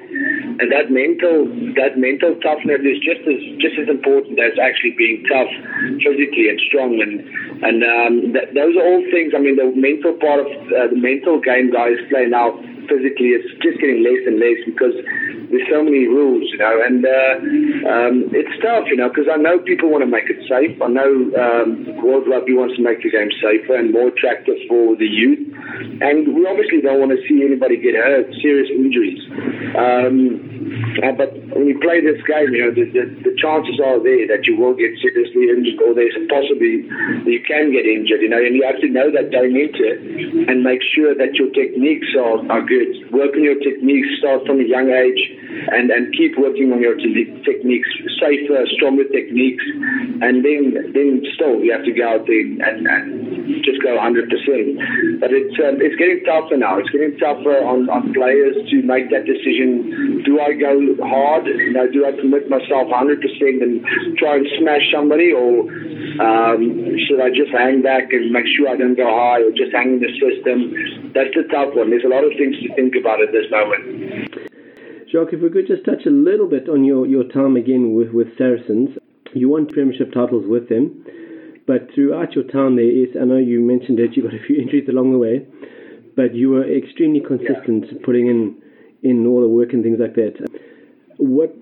And 0.61 0.71
that 0.71 0.91
mental 0.91 1.51
that 1.75 1.99
mental 1.99 2.35
toughness 2.41 2.81
is 2.83 2.99
just 3.03 3.23
as 3.27 3.41
just 3.59 3.77
as 3.79 3.89
important 3.89 4.39
as 4.39 4.55
actually 4.59 4.95
being 4.95 5.25
tough 5.27 5.51
physically 6.03 6.49
and 6.49 6.61
strong. 6.69 7.03
And 7.03 7.23
and 7.63 7.79
um, 7.83 8.13
th- 8.33 8.55
those 8.55 8.75
are 8.77 8.87
all 8.87 9.03
things. 9.11 9.35
I 9.35 9.41
mean, 9.43 9.57
the 9.57 9.71
mental 9.75 10.15
part 10.15 10.47
of 10.47 10.49
uh, 10.71 10.89
the 10.91 10.99
mental 10.99 11.41
game 11.41 11.71
guys 11.71 11.99
play 12.09 12.27
now 12.27 12.55
physically 12.89 13.37
it's 13.37 13.49
just 13.63 13.81
getting 13.81 14.03
less 14.05 14.23
and 14.27 14.39
less 14.39 14.61
because 14.65 14.95
there's 15.51 15.69
so 15.71 15.85
many 15.85 16.09
rules, 16.09 16.49
you 16.51 16.59
know, 16.59 16.77
and 16.83 17.05
uh, 17.05 17.35
um, 17.87 18.15
it's 18.33 18.55
tough, 18.63 18.89
you 18.89 18.97
know, 18.97 19.09
because 19.09 19.29
I 19.31 19.37
know 19.37 19.59
people 19.61 19.91
want 19.91 20.03
to 20.03 20.11
make 20.11 20.27
it 20.27 20.41
safe. 20.49 20.75
I 20.81 20.89
know 20.89 21.11
um, 21.37 21.85
World 22.03 22.27
Rugby 22.27 22.55
wants 22.55 22.77
to 22.77 22.83
make 22.83 23.03
the 23.03 23.11
game 23.11 23.31
safer 23.39 23.77
and 23.77 23.93
more 23.93 24.09
attractive 24.09 24.57
for 24.69 24.97
the 24.97 25.07
youth, 25.07 25.41
and 26.01 26.35
we 26.35 26.47
obviously 26.47 26.81
don't 26.81 26.99
want 26.99 27.13
to 27.13 27.21
see 27.29 27.45
anybody 27.45 27.77
get 27.77 27.95
hurt, 27.95 28.31
serious 28.41 28.71
injuries. 28.73 29.21
Um, 29.77 30.55
uh, 31.03 31.13
but 31.13 31.35
when 31.55 31.67
you 31.67 31.79
play 31.79 32.01
this 32.01 32.21
game, 32.25 32.55
you 32.55 32.65
know, 32.65 32.73
the, 32.73 32.85
the, 32.91 33.05
the, 33.27 33.34
chances 33.45 33.77
are 33.77 34.01
there 34.01 34.25
that 34.33 34.49
you 34.49 34.57
will 34.57 34.73
get 34.73 34.97
seriously 35.05 35.53
injured 35.53 35.77
or 35.85 35.93
there's 35.93 36.17
a 36.17 36.25
possibility 36.33 36.89
you 37.29 37.41
can 37.45 37.69
get 37.69 37.85
injured, 37.85 38.25
you 38.25 38.31
know, 38.33 38.41
and 38.41 38.57
you 38.57 38.65
have 38.65 38.81
to 38.81 38.89
know 38.89 39.13
that 39.13 39.29
going 39.29 39.53
it 39.53 39.77
and 40.49 40.65
make 40.65 40.81
sure 40.81 41.13
that 41.15 41.35
your 41.37 41.51
techniques 41.53 42.09
are, 42.17 42.41
are 42.49 42.65
good. 42.65 42.89
Work 43.13 43.37
on 43.37 43.45
your 43.45 43.61
techniques, 43.61 44.09
start 44.19 44.47
from 44.47 44.61
a 44.61 44.67
young 44.67 44.89
age 44.89 45.21
and, 45.71 45.91
and 45.91 46.13
keep 46.17 46.37
working 46.39 46.73
on 46.73 46.81
your 46.81 46.97
te- 46.97 47.33
techniques, 47.45 47.89
safer, 48.21 48.65
stronger 48.77 49.05
techniques, 49.13 49.65
and 50.25 50.45
then 50.45 50.93
then 50.95 51.23
still 51.35 51.61
you 51.61 51.73
have 51.73 51.85
to 51.85 51.93
go 51.93 52.07
out 52.09 52.27
there 52.27 52.41
and, 52.41 52.87
and 52.87 53.65
just 53.65 53.81
go 53.83 53.95
100%. 53.97 55.21
But 55.21 55.31
it's 55.33 55.57
um, 55.61 55.79
it's 55.81 55.97
getting 55.97 56.25
tougher 56.25 56.57
now. 56.57 56.79
It's 56.79 56.91
getting 56.91 57.17
tougher 57.19 57.63
on, 57.63 57.89
on 57.91 58.13
players 58.13 58.57
to 58.71 58.77
make 58.83 59.11
that 59.11 59.27
decision. 59.29 60.23
Do 60.25 60.41
I 60.41 60.55
go 60.55 60.75
hard? 61.05 61.47
You 61.47 61.73
know, 61.73 61.87
do 61.91 62.07
I 62.07 62.13
commit 62.19 62.49
myself 62.51 62.89
100% 62.91 63.21
and 63.41 63.83
try 64.19 64.37
and 64.37 64.47
smash 64.59 64.87
somebody, 64.93 65.33
or 65.33 65.67
um, 66.21 66.61
should 67.07 67.21
I 67.21 67.31
just 67.31 67.51
hang 67.51 67.83
back 67.83 68.13
and 68.13 68.31
make 68.31 68.47
sure 68.57 68.69
I 68.69 68.77
don't 68.77 68.95
go 68.95 69.07
high, 69.07 69.43
or 69.43 69.51
just 69.51 69.73
hang 69.73 69.99
in 69.99 70.01
the 70.01 70.13
system? 70.21 71.11
That's 71.15 71.35
the 71.35 71.49
tough 71.51 71.75
one. 71.75 71.91
There's 71.91 72.05
a 72.05 72.13
lot 72.13 72.23
of 72.23 72.33
things 72.37 72.57
to 72.63 72.75
think 72.75 72.95
about 72.99 73.23
at 73.23 73.33
this 73.33 73.51
moment. 73.51 74.45
Jacques, 75.15 75.33
if 75.33 75.41
we 75.41 75.51
could 75.51 75.69
just 75.69 75.85
touch 75.85 76.07
a 76.07 76.11
little 76.11 76.49
bit 76.49 76.69
on 76.69 76.83
your, 76.85 77.07
your 77.07 77.23
time 77.25 77.55
again 77.57 77.95
with, 77.95 78.11
with 78.11 78.37
Saracens. 78.37 78.99
You 79.33 79.49
won 79.49 79.67
premiership 79.67 80.13
titles 80.13 80.45
with 80.47 80.69
them, 80.69 81.05
but 81.67 81.89
throughout 81.95 82.35
your 82.35 82.45
time 82.45 82.77
there 82.77 82.91
is, 82.91 83.15
I 83.21 83.25
know 83.25 83.37
you 83.37 83.61
mentioned 83.61 83.99
it, 83.99 84.17
you 84.17 84.23
got 84.23 84.35
a 84.35 84.43
few 84.45 84.57
injuries 84.61 84.89
along 84.89 85.13
the 85.13 85.19
way, 85.19 85.47
but 86.17 86.35
you 86.35 86.51
were 86.51 86.67
extremely 86.67 87.21
consistent 87.21 87.87
yeah. 87.91 87.99
putting 88.05 88.27
in, 88.27 88.63
in 89.03 89.27
all 89.27 89.41
the 89.41 89.49
work 89.49 89.73
and 89.73 89.83
things 89.83 89.99
like 90.01 90.15
that. 90.15 90.35
What 91.19 91.55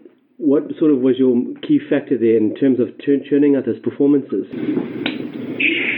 what 0.42 0.66
sort 0.74 0.90
of 0.90 0.98
was 0.98 1.22
your 1.22 1.38
key 1.62 1.78
factor 1.78 2.18
there 2.18 2.34
in 2.34 2.50
terms 2.58 2.82
of 2.82 2.90
churning 2.98 3.54
out 3.54 3.62
those 3.64 3.78
performances? 3.78 4.42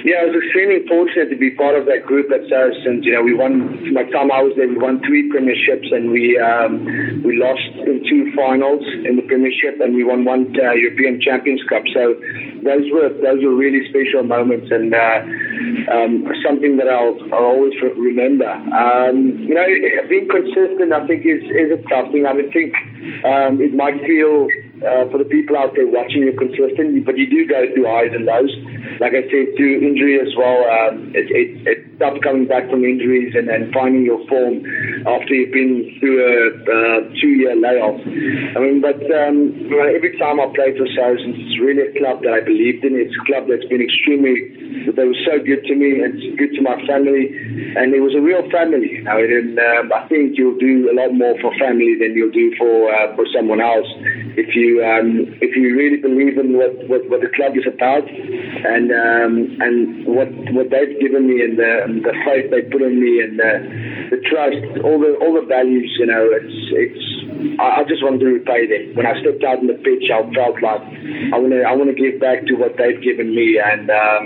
Yeah, 0.05 0.21
I 0.21 0.29
was 0.29 0.37
extremely 0.37 0.85
fortunate 0.85 1.33
to 1.33 1.39
be 1.41 1.57
part 1.57 1.81
of 1.81 1.89
that 1.89 2.05
group 2.05 2.29
at 2.29 2.45
Saracens. 2.53 3.09
You 3.09 3.17
know, 3.17 3.25
we 3.25 3.33
won, 3.33 3.73
my 3.97 4.05
time 4.13 4.29
I 4.29 4.45
was 4.45 4.53
there, 4.53 4.69
we 4.69 4.77
won 4.77 5.01
three 5.01 5.33
premierships 5.33 5.89
and 5.89 6.13
we 6.13 6.37
um, 6.37 6.85
we 7.25 7.41
lost 7.41 7.65
in 7.89 8.05
two 8.05 8.29
finals 8.37 8.85
in 9.09 9.17
the 9.17 9.25
premiership 9.25 9.81
and 9.81 9.97
we 9.97 10.05
won 10.05 10.29
one 10.29 10.53
uh, 10.61 10.77
European 10.77 11.25
Champions 11.25 11.65
Cup. 11.65 11.89
So 11.97 12.21
those 12.61 12.85
were 12.93 13.17
those 13.25 13.41
were 13.41 13.57
really 13.57 13.81
special 13.89 14.29
moments 14.29 14.69
and 14.69 14.93
uh, 14.93 15.25
um, 15.89 16.29
something 16.45 16.77
that 16.77 16.93
I'll, 16.93 17.17
I'll 17.33 17.57
always 17.57 17.73
remember. 17.97 18.53
Um, 18.77 19.41
you 19.41 19.57
know, 19.57 19.65
being 20.13 20.29
consistent, 20.29 20.93
I 20.93 21.01
think, 21.09 21.25
is, 21.25 21.41
is 21.49 21.73
a 21.73 21.81
tough 21.89 22.13
thing. 22.13 22.29
I 22.29 22.37
would 22.37 22.53
think 22.53 22.77
um, 23.25 23.61
it 23.61 23.75
might 23.75 24.01
feel 24.03 24.49
uh, 24.85 25.09
for 25.11 25.19
the 25.19 25.25
people 25.25 25.57
out 25.57 25.75
there 25.75 25.87
watching 25.87 26.23
you 26.23 26.33
consistently, 26.37 27.01
but 27.01 27.17
you 27.17 27.29
do 27.29 27.47
go 27.47 27.65
through 27.73 27.87
highs 27.87 28.13
and 28.13 28.25
lows. 28.25 28.53
Like 29.01 29.13
I 29.15 29.23
said, 29.31 29.57
through 29.57 29.81
injury 29.81 30.21
as 30.21 30.35
well, 30.37 30.65
um, 30.69 31.13
it, 31.15 31.27
it, 31.31 31.67
coming 32.21 32.47
back 32.47 32.69
from 32.69 32.85
injuries 32.85 33.33
and, 33.35 33.49
and 33.49 33.73
finding 33.73 34.05
your 34.05 34.21
form 34.29 34.61
after 35.07 35.33
you've 35.33 35.53
been 35.53 35.89
through 36.01 36.21
a 36.21 36.37
uh, 36.65 36.99
two-year 37.21 37.57
layoff. 37.57 38.01
I 38.01 38.59
mean, 38.61 38.81
but 38.85 39.01
um, 39.09 39.55
every 39.95 40.17
time 40.19 40.41
I 40.41 40.49
played 40.53 40.77
for 40.77 40.89
Saracens, 40.93 41.37
it's 41.39 41.57
really 41.61 41.89
a 41.89 41.93
club 41.97 42.21
that 42.25 42.33
I 42.33 42.41
believed 42.45 42.85
in. 42.85 42.97
It's 42.97 43.15
a 43.17 43.25
club 43.25 43.49
that's 43.49 43.65
been 43.73 43.81
extremely, 43.81 44.53
they 44.91 45.07
were 45.09 45.23
so 45.25 45.41
good 45.41 45.65
to 45.65 45.75
me 45.75 46.05
and 46.05 46.13
good 46.37 46.53
to 46.57 46.63
my 46.63 46.77
family, 46.85 47.33
and 47.77 47.95
it 47.95 48.05
was 48.05 48.13
a 48.13 48.21
real 48.21 48.45
family. 48.51 49.01
You 49.01 49.05
know, 49.05 49.19
and 49.19 49.57
um, 49.59 49.93
I 49.93 50.09
think 50.09 50.37
you'll 50.37 50.59
do 50.59 50.91
a 50.91 50.95
lot 50.95 51.13
more 51.15 51.39
for 51.41 51.53
family 51.57 51.97
than 51.97 52.13
you'll 52.13 52.35
do 52.35 52.53
for 52.59 52.93
uh, 52.93 53.15
for 53.17 53.25
someone 53.33 53.61
else 53.61 53.89
if 54.37 54.55
you 54.55 54.83
um, 54.83 55.31
if 55.41 55.55
you 55.57 55.75
really 55.77 55.99
believe 55.99 56.39
in 56.39 56.59
what, 56.59 56.75
what, 56.89 57.03
what 57.09 57.21
the 57.23 57.31
club 57.35 57.55
is 57.55 57.67
about 57.67 58.03
and 58.09 58.91
um, 58.91 59.35
and 59.63 60.07
what 60.07 60.29
what 60.55 60.71
they've 60.71 60.99
given 60.99 61.27
me 61.31 61.43
and 61.43 61.59
the, 61.59 61.87
the 62.03 62.15
faith 62.25 62.51
they 62.51 62.63
put 62.67 62.83
in 62.83 62.99
me 62.99 63.21
and 63.21 63.39
the, 63.39 63.53
the 64.17 64.19
trust, 64.25 64.59
all 64.83 64.99
the 64.99 65.15
all 65.21 65.35
the 65.37 65.47
values, 65.47 65.93
you 65.99 66.07
know, 66.07 66.25
it's 66.33 66.59
it's. 66.75 67.05
I, 67.61 67.83
I 67.83 67.85
just 67.85 68.03
wanted 68.03 68.21
to 68.25 68.31
repay 68.31 68.67
them. 68.67 68.97
When 68.97 69.07
I 69.07 69.19
stepped 69.21 69.45
out 69.45 69.59
on 69.61 69.67
the 69.67 69.79
pitch, 69.79 70.09
I 70.11 70.23
felt 70.33 70.59
like 70.63 70.83
I 71.31 71.37
want 71.39 71.53
to 71.53 71.63
I 71.63 71.73
want 71.77 71.91
to 71.93 71.99
give 71.99 72.19
back 72.19 72.47
to 72.47 72.55
what 72.55 72.75
they've 72.79 73.01
given 73.03 73.35
me, 73.35 73.61
and 73.61 73.91
um, 73.91 74.23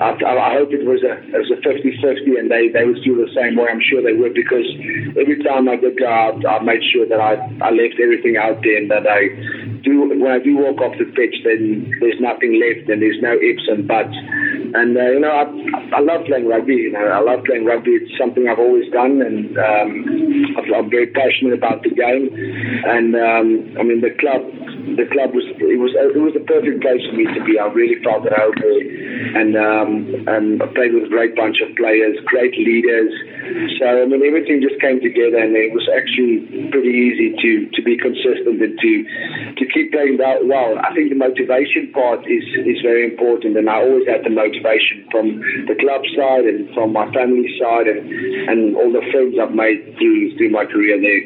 I, 0.00 0.18
I 0.18 0.50
hope 0.58 0.74
it 0.74 0.84
was 0.86 1.02
a 1.06 1.18
it 1.30 1.38
was 1.38 1.50
a 1.54 1.60
50-50 1.62 2.38
and 2.38 2.50
they 2.50 2.68
they 2.68 2.84
would 2.84 2.98
feel 3.02 3.16
the 3.16 3.30
same 3.34 3.56
way. 3.56 3.70
I'm 3.70 3.82
sure 3.82 4.02
they 4.02 4.14
would 4.14 4.34
because 4.34 4.66
every 5.14 5.38
time 5.42 5.68
I 5.68 5.76
did 5.76 5.98
go 5.98 6.06
out, 6.06 6.38
I 6.44 6.58
made 6.62 6.82
sure 6.92 7.06
that 7.06 7.20
I 7.20 7.38
I 7.62 7.70
left 7.70 7.96
everything 8.02 8.36
out 8.36 8.60
there 8.62 8.76
and 8.78 8.90
that 8.90 9.06
I 9.06 9.73
do 9.84 10.08
when 10.08 10.32
I 10.32 10.38
do 10.40 10.56
walk 10.56 10.80
off 10.80 10.96
the 10.98 11.04
pitch, 11.04 11.36
then 11.44 11.92
there's 12.00 12.18
nothing 12.20 12.58
left 12.58 12.88
and 12.88 13.02
there's 13.02 13.20
no 13.20 13.36
ifs 13.36 13.68
and 13.68 13.86
buts. 13.86 14.16
And 14.74 14.96
uh, 14.96 15.12
you 15.12 15.20
know, 15.20 15.30
I, 15.30 15.44
I 15.94 16.00
love 16.00 16.26
playing 16.26 16.48
rugby. 16.48 16.88
You 16.88 16.92
know, 16.92 17.04
I 17.04 17.20
love 17.20 17.44
playing 17.44 17.64
rugby. 17.64 17.92
It's 17.92 18.10
something 18.18 18.48
I've 18.48 18.58
always 18.58 18.90
done, 18.90 19.22
and 19.22 19.54
um, 19.54 19.90
I'm 20.74 20.90
very 20.90 21.06
passionate 21.12 21.54
about 21.54 21.84
the 21.84 21.90
game. 21.92 22.32
And 22.88 23.14
um, 23.14 23.46
I 23.78 23.82
mean, 23.84 24.00
the 24.00 24.10
club, 24.18 24.42
the 24.96 25.08
club 25.08 25.32
was 25.32 25.48
it 25.56 25.80
was 25.80 25.96
it 25.96 26.20
was 26.20 26.36
the 26.36 26.44
perfect 26.44 26.84
place 26.84 27.00
for 27.08 27.16
me 27.16 27.24
to 27.32 27.40
be. 27.44 27.56
I 27.56 27.66
really 27.72 27.96
felt 28.04 28.28
at 28.28 28.36
home 28.36 28.54
there, 28.60 28.84
and 29.40 29.50
um, 29.56 29.90
and 30.28 30.60
I 30.60 30.66
played 30.76 30.92
with 30.92 31.08
a 31.08 31.12
great 31.12 31.32
bunch 31.32 31.64
of 31.64 31.72
players, 31.76 32.20
great 32.28 32.52
leaders. 32.60 33.12
So 33.80 33.88
I 33.88 34.04
mean, 34.04 34.20
everything 34.20 34.60
just 34.60 34.76
came 34.80 35.00
together, 35.00 35.40
and 35.40 35.56
it 35.56 35.72
was 35.72 35.88
actually 35.88 36.68
pretty 36.68 36.92
easy 36.92 37.32
to 37.32 37.50
to 37.72 37.80
be 37.80 37.96
consistent 37.96 38.60
and 38.60 38.76
to 38.76 38.92
to 39.56 39.64
keep 39.72 39.92
playing 39.92 40.20
that 40.20 40.44
well. 40.44 40.76
I 40.76 40.92
think 40.92 41.08
the 41.08 41.18
motivation 41.18 41.88
part 41.96 42.22
is 42.28 42.44
is 42.68 42.84
very 42.84 43.08
important, 43.08 43.56
and 43.56 43.68
I 43.68 43.80
always 43.80 44.04
had 44.04 44.22
the 44.22 44.34
motivation 44.34 45.08
from 45.08 45.40
the 45.64 45.76
club 45.80 46.04
side 46.12 46.44
and 46.44 46.68
from 46.76 46.92
my 46.92 47.08
family 47.16 47.48
side 47.56 47.88
and, 47.88 48.04
and 48.52 48.76
all 48.76 48.92
the 48.92 49.04
friends 49.10 49.36
I've 49.40 49.54
made 49.54 49.96
through, 49.96 50.36
through 50.36 50.50
my 50.50 50.64
career 50.64 51.00
there. 51.00 51.24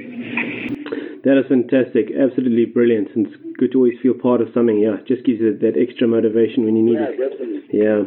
That 1.25 1.39
is 1.39 1.47
fantastic. 1.49 2.09
Absolutely 2.15 2.67
brilliant. 2.67 3.09
And 3.15 3.48
good 3.59 3.73
to 3.73 3.79
always 3.79 3.99
feel 4.03 4.15
part 4.15 4.41
of 4.41 4.49
something. 4.55 4.79
Yeah, 4.79 5.03
just 5.07 5.27
gives 5.27 5.41
you 5.41 5.59
that 5.59 5.75
extra 5.77 6.07
motivation 6.07 6.65
when 6.65 6.77
you 6.77 6.83
need 6.83 6.99
yeah, 6.99 7.11
it. 7.11 7.19
Definitely. 7.19 7.61
Yeah, 7.75 7.99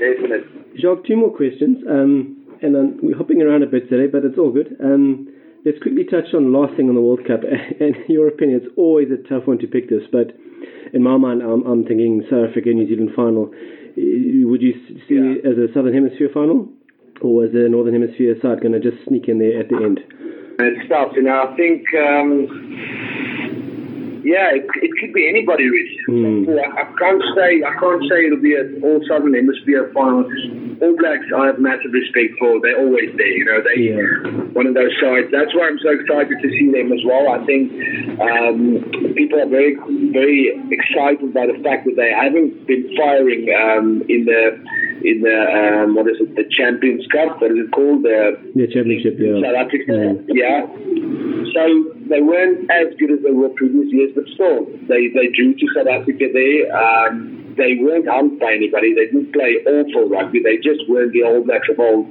definitely. 0.00 0.80
Jacques, 0.80 1.06
two 1.06 1.16
more 1.16 1.30
questions. 1.30 1.84
Um, 1.88 2.44
and 2.62 2.76
um, 2.76 2.98
we're 3.02 3.16
hopping 3.16 3.42
around 3.42 3.62
a 3.62 3.66
bit 3.66 3.88
today, 3.90 4.08
but 4.10 4.24
it's 4.24 4.38
all 4.38 4.50
good. 4.50 4.76
Um, 4.82 5.28
let's 5.64 5.78
quickly 5.78 6.04
touch 6.04 6.32
on 6.34 6.52
last 6.52 6.76
thing 6.76 6.88
on 6.88 6.94
the 6.94 7.04
World 7.04 7.20
Cup. 7.26 7.40
And 7.80 7.94
your 8.08 8.28
opinion, 8.28 8.62
it's 8.64 8.72
always 8.76 9.08
a 9.12 9.20
tough 9.28 9.46
one 9.46 9.58
to 9.58 9.66
pick 9.66 9.88
this, 9.88 10.02
but 10.10 10.32
in 10.92 11.02
my 11.02 11.16
mind, 11.16 11.42
I'm, 11.42 11.62
I'm 11.66 11.84
thinking 11.84 12.24
South 12.30 12.50
Africa 12.50 12.70
New 12.70 12.88
Zealand 12.88 13.10
final. 13.14 13.52
Would 13.96 14.62
you 14.62 14.74
see 15.06 15.20
yeah. 15.20 15.38
it 15.38 15.46
as 15.46 15.58
a 15.58 15.72
Southern 15.74 15.92
Hemisphere 15.94 16.30
final, 16.32 16.68
or 17.20 17.44
was 17.44 17.52
the 17.52 17.68
Northern 17.68 17.94
Hemisphere 17.94 18.36
side 18.40 18.60
going 18.60 18.72
to 18.72 18.80
just 18.80 19.04
sneak 19.06 19.28
in 19.28 19.38
there 19.38 19.60
at 19.60 19.68
the 19.68 19.76
end? 19.76 20.00
It's 20.58 20.88
tough, 20.88 21.12
you 21.16 21.22
know. 21.22 21.50
I 21.50 21.56
think 21.56 21.82
um, 21.98 22.46
yeah, 24.24 24.50
it, 24.56 24.64
it 24.82 24.90
could 25.00 25.12
be 25.12 25.28
anybody 25.28 25.68
really. 25.68 25.96
Mm. 26.08 26.46
So 26.46 26.52
I, 26.58 26.68
I 26.82 26.84
can't 26.98 27.22
say 27.36 27.62
I 27.62 27.74
can't 27.78 28.02
say 28.10 28.26
it'll 28.26 28.40
be 28.42 28.56
an 28.56 28.80
all 28.82 29.00
Southern 29.06 29.34
Hemisphere 29.34 29.90
final. 29.94 30.24
All 30.82 30.96
Blacks, 30.98 31.28
I 31.30 31.46
have 31.54 31.58
massive 31.62 31.92
respect 31.94 32.34
for. 32.38 32.58
They're 32.60 32.80
always 32.80 33.14
there. 33.16 33.30
You 33.30 33.44
know, 33.46 33.60
they 33.62 33.76
Yeah. 33.94 34.56
one 34.58 34.66
of 34.66 34.74
those 34.74 34.90
sides. 35.00 35.30
That's 35.30 35.54
why 35.54 35.68
I'm 35.70 35.78
so 35.78 35.94
excited 35.94 36.34
to 36.34 36.48
see 36.50 36.72
them 36.74 36.90
as 36.90 37.00
well. 37.06 37.30
I 37.30 37.44
think 37.46 37.70
um, 38.18 39.14
people 39.14 39.38
are 39.40 39.48
very 39.48 39.76
very 40.10 40.50
excited 40.74 41.32
by 41.32 41.46
the 41.46 41.60
fact 41.62 41.86
that 41.86 41.94
they 41.96 42.10
haven't 42.10 42.66
been 42.66 42.90
firing 42.98 43.46
um, 43.54 44.02
in 44.08 44.24
the 44.26 44.58
in 45.04 45.20
the 45.20 45.36
um, 45.84 45.94
what 45.94 46.08
is 46.08 46.16
it 46.18 46.34
the 46.34 46.48
Champions 46.50 47.06
Cup? 47.12 47.40
What 47.40 47.52
is 47.52 47.58
it 47.60 47.70
called? 47.72 48.02
The 48.02 48.34
The 48.54 48.66
championship, 48.66 49.14
yeah. 49.20 49.36
South 49.44 49.68
Africa. 49.68 49.92
Mm. 49.92 50.24
Yeah. 50.32 50.64
So 51.54 51.92
they 52.10 52.20
weren't 52.20 52.68
as 52.70 52.94
good 52.98 53.12
as 53.12 53.20
they 53.22 53.30
were 53.30 53.48
previous 53.50 53.92
years, 53.92 54.10
but 54.14 54.24
still, 54.34 54.66
they, 54.88 55.08
they 55.08 55.28
drew 55.28 55.54
to 55.54 55.66
South 55.74 55.86
Africa 55.86 56.26
there. 56.32 56.76
Um, 56.76 57.43
they 57.56 57.78
weren't 57.80 58.08
humped 58.08 58.40
by 58.40 58.54
anybody. 58.54 58.94
They 58.94 59.06
didn't 59.06 59.32
play 59.32 59.62
awful 59.66 60.08
rugby. 60.08 60.40
They 60.42 60.56
just 60.58 60.88
weren't 60.88 61.12
the 61.12 61.22
All 61.22 61.42
Blacks 61.42 61.68
of 61.70 61.78
old. 61.78 62.06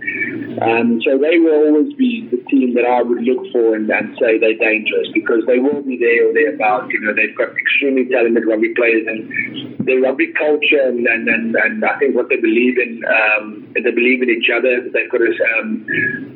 Um, 0.61 1.01
so 1.03 1.17
they 1.17 1.39
will 1.39 1.71
always 1.71 1.93
be 1.93 2.27
the 2.29 2.37
team 2.49 2.75
that 2.75 2.85
I 2.85 3.01
would 3.01 3.23
look 3.23 3.51
for 3.51 3.75
and, 3.75 3.89
and 3.89 4.15
say 4.19 4.37
they're 4.37 4.57
dangerous 4.57 5.07
because 5.13 5.43
they 5.47 5.59
will 5.59 5.81
be 5.81 5.97
there 5.97 6.29
or 6.29 6.33
thereabouts. 6.33 6.91
You 6.93 7.01
know, 7.01 7.13
they've 7.13 7.35
got 7.35 7.55
extremely 7.57 8.05
talented 8.05 8.45
rugby 8.45 8.73
players 8.75 9.07
and 9.07 9.85
their 9.85 9.99
rugby 9.99 10.31
culture 10.33 10.83
and, 10.83 11.07
and, 11.07 11.27
and, 11.27 11.55
and 11.55 11.83
I 11.83 11.97
think 11.99 12.15
what 12.15 12.29
they 12.29 12.37
believe 12.37 12.77
in, 12.77 13.03
um, 13.05 13.67
they 13.73 13.91
believe 13.91 14.21
in 14.21 14.29
each 14.29 14.49
other. 14.49 14.81
They've 14.91 15.11
got 15.11 15.21
a, 15.21 15.31
um, 15.59 15.85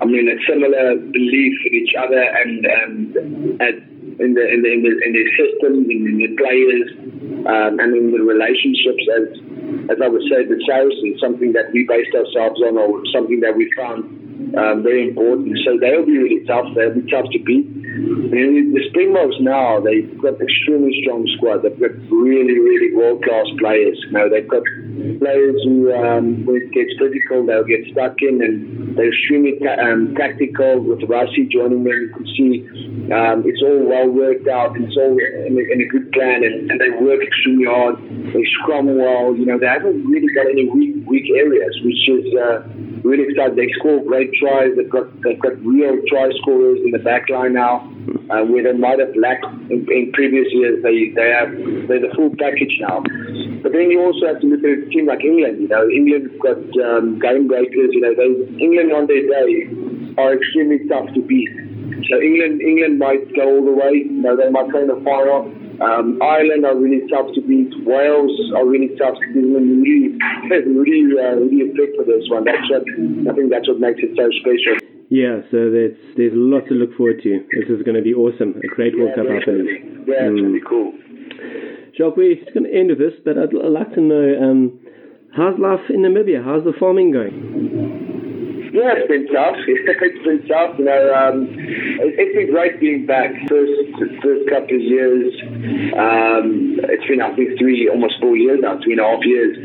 I 0.02 0.06
mean, 0.06 0.28
a 0.28 0.38
similar 0.48 0.96
belief 0.96 1.56
in 1.66 1.74
each 1.74 1.94
other 1.96 2.20
and, 2.20 2.66
um, 2.66 3.58
and 3.60 3.97
in 4.20 4.34
the 4.34 4.44
in 4.44 4.62
the 4.62 4.70
in 4.74 4.82
the, 4.84 4.92
in 5.06 5.12
the 5.14 5.26
system, 5.38 5.74
in, 5.90 6.00
in 6.08 6.18
the 6.18 6.32
players, 6.36 6.88
um, 7.46 7.80
and 7.80 7.96
in 7.96 8.12
the 8.12 8.22
relationships. 8.22 9.04
As 9.14 9.28
as 9.90 9.98
I 10.04 10.08
would 10.08 10.24
say, 10.28 10.44
the 10.44 10.60
Saracens, 10.68 11.20
something 11.22 11.54
that 11.54 11.72
we 11.72 11.86
based 11.88 12.14
ourselves 12.16 12.62
on, 12.62 12.78
or 12.78 13.04
something 13.14 13.40
that 13.42 13.56
we 13.56 13.72
found 13.78 14.27
um, 14.58 14.84
very 14.84 15.10
important. 15.10 15.58
So 15.66 15.78
they'll 15.80 16.06
be 16.06 16.18
really 16.18 16.46
tough. 16.46 16.66
They'll 16.76 16.94
be 16.94 17.06
tough 17.10 17.26
to 17.32 17.40
beat. 17.44 17.66
And 17.98 18.76
the 18.76 18.84
Springboks 18.90 19.42
now, 19.42 19.82
they've 19.82 20.06
got 20.22 20.38
extremely 20.38 20.94
strong 21.02 21.26
squad. 21.38 21.66
They've 21.66 21.80
got 21.80 21.98
really, 22.14 22.58
really 22.62 22.94
world 22.94 23.24
class 23.26 23.50
players. 23.58 23.98
You 24.06 24.14
know, 24.14 24.30
they've 24.30 24.48
got 24.48 24.62
players 25.18 25.58
who, 25.66 25.90
um, 25.94 26.46
when 26.46 26.62
it 26.62 26.70
gets 26.70 26.94
physical, 27.02 27.46
they'll 27.46 27.66
get 27.66 27.90
stuck 27.90 28.22
in, 28.22 28.42
and 28.46 28.94
they're 28.94 29.10
extremely 29.10 29.58
ta- 29.58 29.82
um, 29.82 30.14
tactical. 30.14 30.86
With 30.86 31.02
Rassie 31.10 31.50
joining 31.50 31.84
them, 31.84 31.98
you 31.98 32.14
can 32.14 32.26
see 32.38 32.52
um, 33.10 33.42
it's 33.50 33.62
all 33.66 33.82
well 33.82 34.10
worked 34.14 34.48
out, 34.48 34.78
and 34.78 34.86
it's 34.86 34.98
all 34.98 35.18
in 35.18 35.58
a, 35.58 35.64
in 35.74 35.82
a 35.82 35.90
good 35.90 36.12
plan, 36.14 36.46
and, 36.46 36.70
and 36.70 36.78
they 36.78 36.94
work 37.02 37.26
extremely 37.26 37.66
hard. 37.66 37.98
They 38.30 38.46
scrum 38.62 38.94
well. 38.94 39.34
You 39.34 39.50
know, 39.50 39.58
they 39.58 39.70
haven't 39.70 40.06
really 40.06 40.30
got 40.38 40.46
any 40.46 40.70
weak 40.70 41.02
weak 41.10 41.26
areas, 41.34 41.74
which 41.82 42.06
is. 42.06 42.30
Uh, 42.38 42.62
Really 43.04 43.30
excited. 43.30 43.56
They 43.56 43.72
score 43.80 44.04
great 44.04 44.27
tries. 44.40 44.76
They've 44.76 44.90
got 44.90 45.08
they've 45.22 45.40
got 45.40 45.56
real 45.64 45.98
try 46.08 46.30
scorers 46.42 46.80
in 46.84 46.92
the 46.92 47.00
back 47.00 47.30
line 47.30 47.54
now, 47.54 47.88
uh, 48.30 48.44
where 48.44 48.64
they 48.64 48.78
might 48.78 49.00
have 49.00 49.16
lacked 49.16 49.46
in, 49.70 49.86
in 49.92 50.12
previous 50.14 50.48
years. 50.52 50.84
They 50.84 51.14
they 51.16 51.30
have 51.32 51.52
they're 51.88 52.04
the 52.04 52.12
full 52.16 52.32
package 52.38 52.78
now. 52.80 53.04
But 53.64 53.74
then 53.74 53.92
you 53.92 54.02
also 54.02 54.28
have 54.28 54.42
to 54.42 54.48
look 54.48 54.64
at 54.64 54.86
a 54.86 54.90
team 54.90 55.08
like 55.08 55.24
England. 55.24 55.62
You 55.62 55.68
know, 55.68 55.88
England's 55.90 56.34
got 56.42 56.60
um, 56.84 57.20
game 57.20 57.48
breakers. 57.48 57.92
You 57.94 58.02
know, 58.02 58.14
they 58.16 58.30
England 58.60 58.92
on 58.94 59.08
their 59.08 59.24
day 59.24 59.72
are 60.18 60.34
extremely 60.34 60.82
tough 60.88 61.14
to 61.14 61.22
beat. 61.22 61.50
So 62.10 62.22
England 62.22 62.62
England 62.62 63.00
might 63.00 63.28
go 63.36 63.46
all 63.46 63.66
the 63.66 63.74
way. 63.74 64.06
You 64.06 64.22
know, 64.22 64.36
they 64.36 64.50
might 64.50 64.72
go 64.72 64.86
the 64.86 65.02
final. 65.04 65.52
Um, 65.82 66.18
Ireland 66.22 66.66
are 66.66 66.76
really 66.76 67.06
tough 67.10 67.28
to 67.36 67.42
beat. 67.42 67.70
Wales 67.86 68.34
are 68.56 68.66
really 68.66 68.90
tough 68.98 69.16
to 69.16 69.28
beat. 69.34 69.46
And 69.46 69.82
really, 69.84 70.18
really, 70.52 71.14
uh, 71.20 71.36
really 71.38 71.70
fit 71.76 71.94
for 71.96 72.04
this 72.06 72.26
one. 72.30 72.46
That's 72.46 72.66
what 72.70 72.82
I 72.84 73.36
think. 73.36 73.50
That's 73.52 73.68
what 73.68 73.80
makes 73.80 74.00
it 74.02 74.16
so 74.18 74.26
special. 74.42 74.78
Yeah, 75.10 75.40
so 75.52 75.72
there's 75.72 75.96
there's 76.18 76.34
a 76.34 76.42
lot 76.42 76.68
to 76.68 76.74
look 76.74 76.96
forward 76.98 77.22
to. 77.24 77.32
This 77.56 77.70
is 77.70 77.82
going 77.84 77.96
to 77.96 78.04
be 78.04 78.14
awesome. 78.14 78.60
A 78.64 78.68
great 78.68 78.98
World 78.98 79.16
Cup, 79.16 79.26
I 79.30 79.40
believe. 79.46 80.04
Yeah, 80.08 80.28
it's 80.28 80.40
Mm. 80.40 80.44
really 80.52 80.64
cool. 80.68 80.92
Jacques, 81.96 82.18
we're 82.18 82.36
just 82.36 82.54
going 82.54 82.66
to 82.66 82.74
end 82.74 82.90
with 82.90 83.00
this, 83.00 83.14
but 83.26 83.38
I'd, 83.38 83.50
I'd 83.56 83.72
like 83.72 83.94
to 83.96 84.02
know 84.02 84.36
um, 84.42 84.80
how's 85.36 85.58
life 85.60 85.80
in 85.90 86.02
Namibia? 86.02 86.44
How's 86.44 86.64
the 86.64 86.74
farming 86.78 87.12
going? 87.12 87.97
Yeah, 88.74 89.00
it's 89.00 89.08
been 89.08 89.28
tough. 89.32 89.56
it's 89.68 90.24
been 90.26 90.44
tough. 90.48 90.76
You 90.78 90.86
know, 90.86 91.04
um, 91.16 91.48
it, 91.56 92.20
it's 92.20 92.36
been 92.36 92.52
great 92.52 92.80
being 92.80 93.06
back. 93.06 93.32
First, 93.48 93.72
first 94.20 94.44
couple 94.50 94.76
of 94.76 94.84
years. 94.84 95.32
Um, 95.96 96.80
it's 96.84 97.08
been, 97.08 97.22
I 97.22 97.32
think, 97.36 97.56
three, 97.60 97.88
almost 97.88 98.20
four 98.20 98.36
years 98.36 98.60
now, 98.60 98.80
three 98.84 99.00
and 99.00 99.04
a 99.04 99.08
half 99.08 99.24
years. 99.24 99.56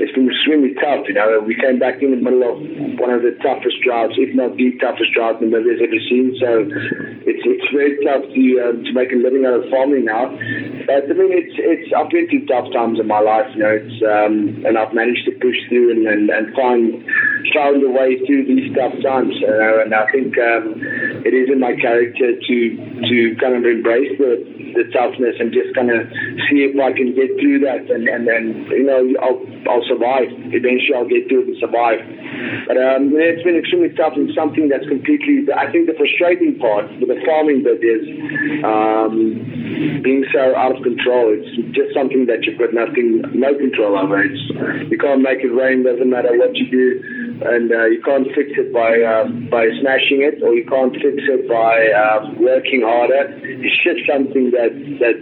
It's 0.00 0.14
been 0.16 0.32
extremely 0.32 0.74
tough. 0.80 1.06
You 1.06 1.14
know, 1.14 1.44
we 1.44 1.54
came 1.54 1.78
back 1.78 2.02
in 2.02 2.10
the 2.10 2.20
middle 2.20 2.42
of 2.42 2.56
one 2.98 3.12
of 3.12 3.22
the 3.22 3.36
toughest 3.44 3.78
droughts, 3.84 4.16
if 4.16 4.34
not 4.34 4.56
the 4.56 4.74
toughest 4.80 5.12
drought 5.12 5.38
Namibia's 5.38 5.78
ever 5.84 6.00
seen. 6.08 6.34
So 6.40 6.66
it's 7.28 7.44
it's 7.44 7.68
very 7.70 8.00
tough 8.02 8.24
to 8.24 8.42
um, 8.64 8.82
to 8.82 8.92
make 8.96 9.12
a 9.12 9.20
living 9.20 9.44
out 9.44 9.60
of 9.60 9.68
farming 9.70 10.08
now. 10.08 10.32
But 10.88 11.06
I 11.06 11.14
mean, 11.14 11.30
it's 11.36 11.54
it's 11.60 11.92
I've 11.92 12.08
been 12.08 12.26
through 12.26 12.48
tough 12.48 12.72
times 12.72 12.98
in 12.98 13.06
my 13.06 13.20
life. 13.20 13.46
You 13.54 13.60
know, 13.62 13.74
it's 13.76 13.98
um, 14.02 14.64
and 14.64 14.74
I've 14.80 14.96
managed 14.96 15.28
to 15.28 15.32
push 15.36 15.58
through 15.68 15.92
and 15.92 16.08
and, 16.08 16.24
and 16.32 16.48
find 16.56 17.04
found 17.54 17.82
a 17.82 17.90
way 17.90 18.18
through 18.26 18.46
these 18.46 18.72
tough 18.74 18.94
times. 19.02 19.34
And 19.40 19.94
I 19.94 20.04
think 20.12 20.36
um, 20.38 20.76
it 21.24 21.34
is 21.34 21.48
in 21.50 21.60
my 21.60 21.74
character 21.76 22.36
to 22.36 22.56
to 22.76 23.16
kind 23.40 23.54
of 23.56 23.64
embrace 23.64 24.14
the 24.18 24.40
the 24.74 24.86
toughness 24.94 25.34
and 25.38 25.50
just 25.50 25.74
kind 25.74 25.90
of 25.90 26.06
see 26.46 26.62
if 26.62 26.78
I 26.78 26.94
can 26.94 27.14
get 27.14 27.34
through 27.42 27.66
that 27.66 27.90
and 27.90 28.06
and 28.06 28.22
then 28.26 28.66
you 28.70 28.86
know 28.86 29.02
I'll 29.22 29.40
I'll 29.68 29.86
survive. 29.86 30.30
Eventually, 30.54 30.94
I'll 30.96 31.08
get 31.08 31.28
through 31.28 31.46
it 31.46 31.48
and 31.54 31.58
survive. 31.60 32.00
But 32.66 32.76
um, 32.80 33.12
it's 33.12 33.42
been 33.42 33.58
extremely 33.58 33.92
tough 33.94 34.14
and 34.16 34.30
something 34.32 34.68
that's 34.68 34.86
completely. 34.88 35.44
I 35.52 35.68
think 35.68 35.86
the 35.90 35.96
frustrating 35.98 36.56
part 36.58 36.88
with 36.98 37.10
the 37.10 37.20
farming 37.26 37.62
bit 37.66 37.82
is 37.84 38.04
um, 38.64 40.00
being 40.02 40.24
so 40.32 40.56
out 40.56 40.76
of 40.76 40.82
control. 40.82 41.34
It's 41.36 41.50
just 41.76 41.92
something 41.92 42.26
that 42.26 42.44
you've 42.46 42.58
got 42.58 42.72
nothing, 42.72 43.22
no 43.34 43.52
control 43.56 43.98
over. 43.98 44.22
It's 44.22 44.40
you 44.88 44.98
can't 44.98 45.20
make 45.20 45.44
it 45.44 45.52
rain. 45.52 45.84
Doesn't 45.84 46.08
matter 46.08 46.32
what 46.36 46.56
you 46.56 46.66
do, 46.70 46.88
and 47.42 47.72
uh, 47.72 47.86
you 47.86 48.02
can't 48.04 48.26
fix 48.34 48.50
it 48.56 48.72
by 48.72 49.00
um, 49.02 49.48
by 49.50 49.68
smashing 49.80 50.22
it, 50.22 50.42
or 50.42 50.54
you 50.54 50.64
can't 50.66 50.92
fix 50.94 51.18
it 51.24 51.48
by 51.48 51.90
um, 51.92 52.40
working 52.42 52.82
harder. 52.82 53.32
It's 53.42 53.80
just 53.84 54.06
something 54.06 54.50
that 54.52 54.72
that 55.00 55.18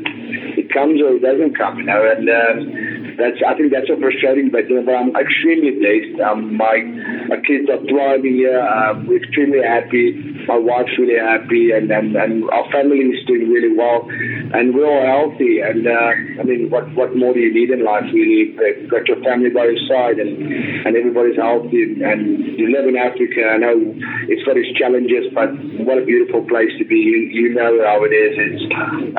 it 0.59 0.73
comes 0.73 1.01
or 1.01 1.17
it 1.17 1.23
doesn't 1.23 1.57
come. 1.57 1.79
You 1.79 1.85
know, 1.85 2.03
and. 2.05 2.29
Um, 2.29 2.99
that's 3.19 3.43
I 3.43 3.53
think 3.59 3.75
that's 3.75 3.91
a 3.91 3.99
frustrating 3.99 4.49
But, 4.49 4.71
you 4.71 4.79
know, 4.79 4.87
but 4.87 4.95
I'm 4.95 5.11
extremely 5.19 5.75
blessed. 5.75 6.23
Um, 6.23 6.55
my 6.55 6.79
my 7.29 7.37
kids 7.45 7.69
are 7.69 7.81
thriving 7.85 8.35
here. 8.35 8.65
We're 9.07 9.21
extremely 9.21 9.61
happy. 9.61 10.17
My 10.49 10.57
wife's 10.57 10.97
really 10.99 11.21
happy, 11.21 11.73
and, 11.77 11.91
and, 11.93 12.17
and 12.17 12.49
our 12.51 12.65
family 12.73 13.05
is 13.13 13.21
doing 13.29 13.53
really 13.53 13.77
well, 13.77 14.09
and 14.09 14.75
we're 14.75 14.89
all 14.89 15.29
healthy. 15.29 15.61
And 15.61 15.87
uh, 15.87 16.41
I 16.41 16.43
mean, 16.45 16.73
what 16.73 16.89
what 16.97 17.15
more 17.15 17.35
do 17.35 17.41
you 17.41 17.53
need 17.53 17.69
in 17.71 17.85
life, 17.85 18.09
really? 18.13 18.57
You've 18.57 18.91
got 18.91 19.07
your 19.07 19.21
family 19.23 19.51
by 19.51 19.69
your 19.69 19.81
side, 19.85 20.19
and 20.19 20.33
and 20.89 20.97
everybody's 20.97 21.37
healthy. 21.37 22.01
And 22.01 22.57
you 22.57 22.73
live 22.73 22.89
in 22.89 22.97
Africa. 22.97 23.45
I 23.45 23.59
know 23.61 23.77
it's 24.29 24.45
got 24.49 24.57
its 24.57 24.73
challenges, 24.81 25.29
but 25.37 25.53
what 25.85 26.01
a 26.01 26.05
beautiful 26.05 26.43
place 26.49 26.73
to 26.81 26.85
be. 26.89 26.97
You 26.97 27.29
you 27.29 27.55
know 27.55 27.85
how 27.85 28.05
it 28.09 28.13
is. 28.17 28.33
It's 28.41 28.65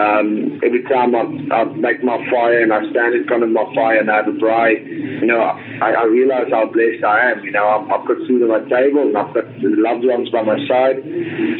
um, 0.01 0.59
every 0.65 0.83
time 0.89 1.13
I, 1.13 1.23
I 1.53 1.63
make 1.77 2.03
my 2.03 2.17
fire 2.29 2.63
and 2.65 2.73
I 2.73 2.81
stand 2.89 3.13
in 3.13 3.25
front 3.29 3.43
of 3.43 3.49
my 3.49 3.65
fire 3.75 3.99
and 4.01 4.09
I 4.09 4.25
have 4.25 4.27
a 4.27 4.37
braai, 4.37 4.81
you 5.21 5.27
know, 5.27 5.41
I, 5.41 5.93
I 5.93 6.03
realize 6.05 6.49
how 6.51 6.65
blessed 6.71 7.03
I 7.03 7.31
am. 7.31 7.43
You 7.43 7.51
know, 7.51 7.67
I've, 7.67 7.85
I've 7.89 7.98
got 8.07 8.19
food 8.27 8.43
on 8.43 8.51
my 8.51 8.63
table 8.67 9.07
and 9.07 9.15
I've 9.17 9.33
got 9.33 9.47
loved 9.59 10.05
ones 10.05 10.29
by 10.29 10.43
my 10.43 10.59
side. 10.67 11.01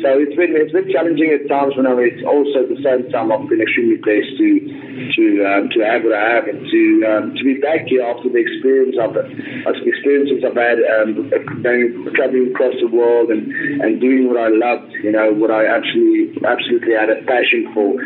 So 0.04 0.08
it's 0.19 0.36
been 0.36 0.56
it's 0.56 0.75
been 0.75 0.91
challenging 0.91 1.34
at 1.34 1.47
times, 1.47 1.73
but 1.75 1.86
it's 1.99 2.23
also 2.23 2.67
at 2.67 2.69
the 2.69 2.82
same 2.84 3.10
time 3.12 3.32
I've 3.32 3.47
been 3.47 3.63
extremely 3.63 3.97
blessed 3.99 4.36
to 4.38 4.49
to 5.15 5.25
um, 5.43 5.63
to 5.73 5.80
have 5.84 6.04
what 6.06 6.15
I 6.15 6.25
have 6.39 6.45
and 6.47 6.62
to 6.63 6.84
um, 7.08 7.23
to 7.36 7.41
be 7.43 7.60
back 7.60 7.88
here 7.88 8.04
after 8.06 8.30
the 8.30 8.41
experience 8.41 8.95
of 8.99 9.15
the 9.15 9.25
experiences 9.88 10.43
I've 10.45 10.56
had 10.56 10.80
um, 11.02 11.30
traveling 12.15 12.54
across 12.54 12.75
the 12.80 12.91
world 12.91 13.32
and 13.32 13.49
and 13.84 13.99
doing 13.99 14.28
what 14.30 14.39
I 14.39 14.49
loved. 14.49 14.93
You 15.04 15.12
know, 15.12 15.34
what 15.34 15.52
I 15.52 15.67
absolutely 15.67 16.36
absolutely 16.45 16.93
had 16.95 17.10
a 17.10 17.19
passion 17.25 17.71
for. 17.73 17.97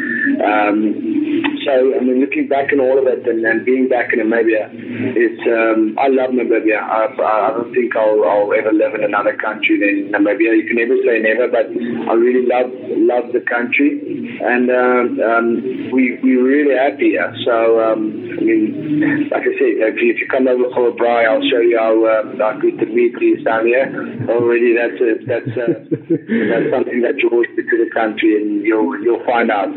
Um, 0.41 1.52
so, 1.65 1.71
I 1.95 1.99
mean, 2.03 2.19
looking 2.21 2.47
back 2.47 2.71
on 2.73 2.79
all 2.79 2.97
of 2.99 3.05
it 3.07 3.25
and, 3.27 3.45
and 3.45 3.65
being 3.65 3.87
back 3.87 4.13
in 4.13 4.19
Namibia, 4.19 4.69
it's, 5.15 5.41
um, 5.47 5.97
I 5.99 6.07
love 6.07 6.31
Namibia. 6.31 6.79
I, 6.81 7.09
I 7.11 7.51
don't 7.51 7.73
think 7.73 7.95
I'll, 7.95 8.23
I'll 8.23 8.51
ever 8.53 8.71
live 8.71 8.93
in 8.95 9.03
another 9.03 9.35
country 9.35 9.79
than 9.79 10.11
Namibia. 10.11 10.55
You 10.55 10.65
can 10.67 10.77
never 10.77 10.97
say 11.05 11.19
never, 11.19 11.47
but 11.47 11.67
I 12.09 12.13
really 12.13 12.45
love, 12.47 12.69
love 12.97 13.31
the 13.33 13.41
country. 13.47 13.99
And, 14.41 14.69
um, 14.69 15.19
um, 15.19 15.47
we, 15.91 16.19
we're 16.23 16.43
really 16.43 16.75
happy 16.75 17.15
here. 17.15 17.33
So, 17.45 17.79
um, 17.81 18.11
I 18.37 18.41
mean, 18.43 19.29
like 19.31 19.43
I 19.43 19.53
said, 19.57 19.73
if 19.91 20.01
you, 20.01 20.13
if 20.13 20.19
you 20.19 20.27
come 20.29 20.47
over 20.47 20.69
for 20.73 20.89
a 20.89 20.93
braai, 20.93 21.27
I'll 21.27 21.43
show 21.49 21.61
you 21.61 21.77
how, 21.77 21.93
uh, 22.05 22.37
how 22.37 22.59
good 22.59 22.79
the 22.79 22.85
meat 22.87 23.15
is 23.21 23.43
down 23.43 23.65
here. 23.65 23.87
Already, 24.29 24.75
that's 24.75 24.99
a, 25.01 25.11
that's 25.25 25.53
a, 25.57 25.67
that's 25.89 26.67
something 26.71 27.01
that 27.01 27.15
you 27.17 27.29
always 27.31 27.49
do 27.55 27.63
to 27.63 27.77
the 27.85 27.89
country, 27.93 28.35
and 28.41 28.65
you'll 28.65 28.97
you'll 29.03 29.23
find 29.25 29.51
out. 29.51 29.69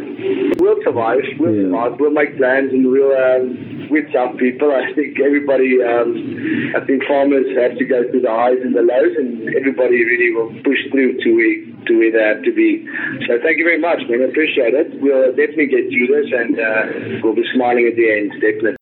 We'll 0.59 0.81
survive. 0.85 1.21
We'll 1.39 1.55
Yeah. 1.55 1.63
survive. 1.69 1.76
We'll 1.99 2.11
make 2.11 2.37
plans, 2.37 2.73
and 2.73 2.89
we'll 2.89 3.13
um, 3.13 3.89
with 3.91 4.09
some 4.13 4.37
people. 4.37 4.73
I 4.73 4.93
think 4.95 5.21
everybody. 5.21 5.79
Um, 5.83 6.75
I 6.75 6.81
think 6.85 7.05
farmers 7.05 7.47
have 7.57 7.77
to 7.79 7.85
go 7.85 8.03
through 8.11 8.25
the 8.25 8.33
highs 8.33 8.61
and 8.65 8.75
the 8.75 8.83
lows, 8.83 9.15
and 9.17 9.49
everybody 9.55 10.01
really 10.05 10.31
will 10.35 10.51
push 10.65 10.81
through 10.91 11.21
to 11.21 11.29
where 11.37 11.57
to 11.87 11.93
where 11.99 12.13
they 12.13 12.25
have 12.25 12.43
to 12.45 12.53
be. 12.53 12.85
So 13.29 13.39
thank 13.43 13.59
you 13.59 13.65
very 13.65 13.81
much, 13.81 14.03
man. 14.09 14.25
I 14.25 14.29
appreciate 14.33 14.75
it. 14.75 15.01
We'll 15.01 15.37
definitely 15.37 15.71
get 15.71 15.87
through 15.93 16.09
this, 16.11 16.29
and 16.33 16.55
uh, 16.59 16.83
we'll 17.23 17.37
be 17.37 17.47
smiling 17.55 17.87
at 17.87 17.97
the 17.97 18.07
end. 18.11 18.33
Definitely. 18.41 18.77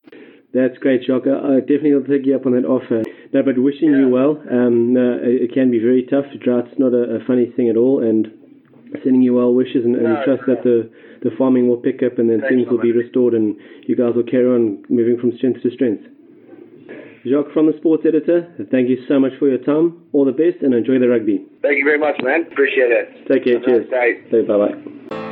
That's 0.54 0.78
great, 0.78 1.02
Jacques. 1.02 1.26
I 1.26 1.58
definitely 1.66 1.94
will 1.94 2.06
take 2.06 2.24
you 2.26 2.36
up 2.36 2.46
on 2.46 2.54
that 2.54 2.64
offer. 2.64 3.02
No, 3.34 3.42
but 3.42 3.58
wishing 3.58 3.90
you 3.90 4.08
well. 4.08 4.38
Um, 4.46 4.94
no, 4.94 5.18
it 5.18 5.50
it 5.50 5.52
can 5.52 5.70
be 5.70 5.82
very 5.82 6.06
tough. 6.06 6.26
Drought's 6.38 6.78
not 6.78 6.94
a, 6.94 7.18
a 7.18 7.20
funny 7.26 7.50
thing 7.56 7.68
at 7.68 7.76
all, 7.76 7.98
and 7.98 8.30
sending 9.02 9.22
you 9.22 9.34
well 9.34 9.52
wishes 9.52 9.84
and, 9.84 9.96
and 9.96 10.04
No, 10.04 10.24
trust 10.24 10.42
that 10.46 10.62
the, 10.62 10.90
the 11.22 11.30
farming 11.36 11.68
will 11.68 11.76
pick 11.76 12.02
up 12.02 12.18
and 12.18 12.30
then 12.30 12.40
Thanks, 12.40 12.54
things 12.54 12.68
will 12.68 12.80
be 12.80 12.92
restored 12.92 13.34
and 13.34 13.56
you 13.86 13.96
guys 13.96 14.14
will 14.14 14.24
carry 14.24 14.46
on 14.46 14.84
moving 14.88 15.18
from 15.18 15.36
strength 15.36 15.62
to 15.62 15.70
strength. 15.70 16.04
Jacques 17.26 17.52
from 17.54 17.66
the 17.66 17.76
sports 17.78 18.04
editor, 18.06 18.52
thank 18.70 18.88
you 18.88 18.98
so 19.08 19.18
much 19.18 19.32
for 19.38 19.48
your 19.48 19.58
time. 19.58 20.04
All 20.12 20.26
the 20.26 20.32
best 20.32 20.62
and 20.62 20.74
enjoy 20.74 20.98
the 20.98 21.08
rugby. 21.08 21.44
Thank 21.62 21.78
you 21.78 21.84
very 21.84 21.98
much, 21.98 22.20
man. 22.22 22.46
Appreciate 22.52 22.92
it. 22.92 23.08
Take 23.32 23.44
care. 23.44 23.54
Have 23.54 23.64
Cheers. 23.64 23.88
nice. 23.90 24.46
Bye 24.46 25.14
bye. 25.16 25.23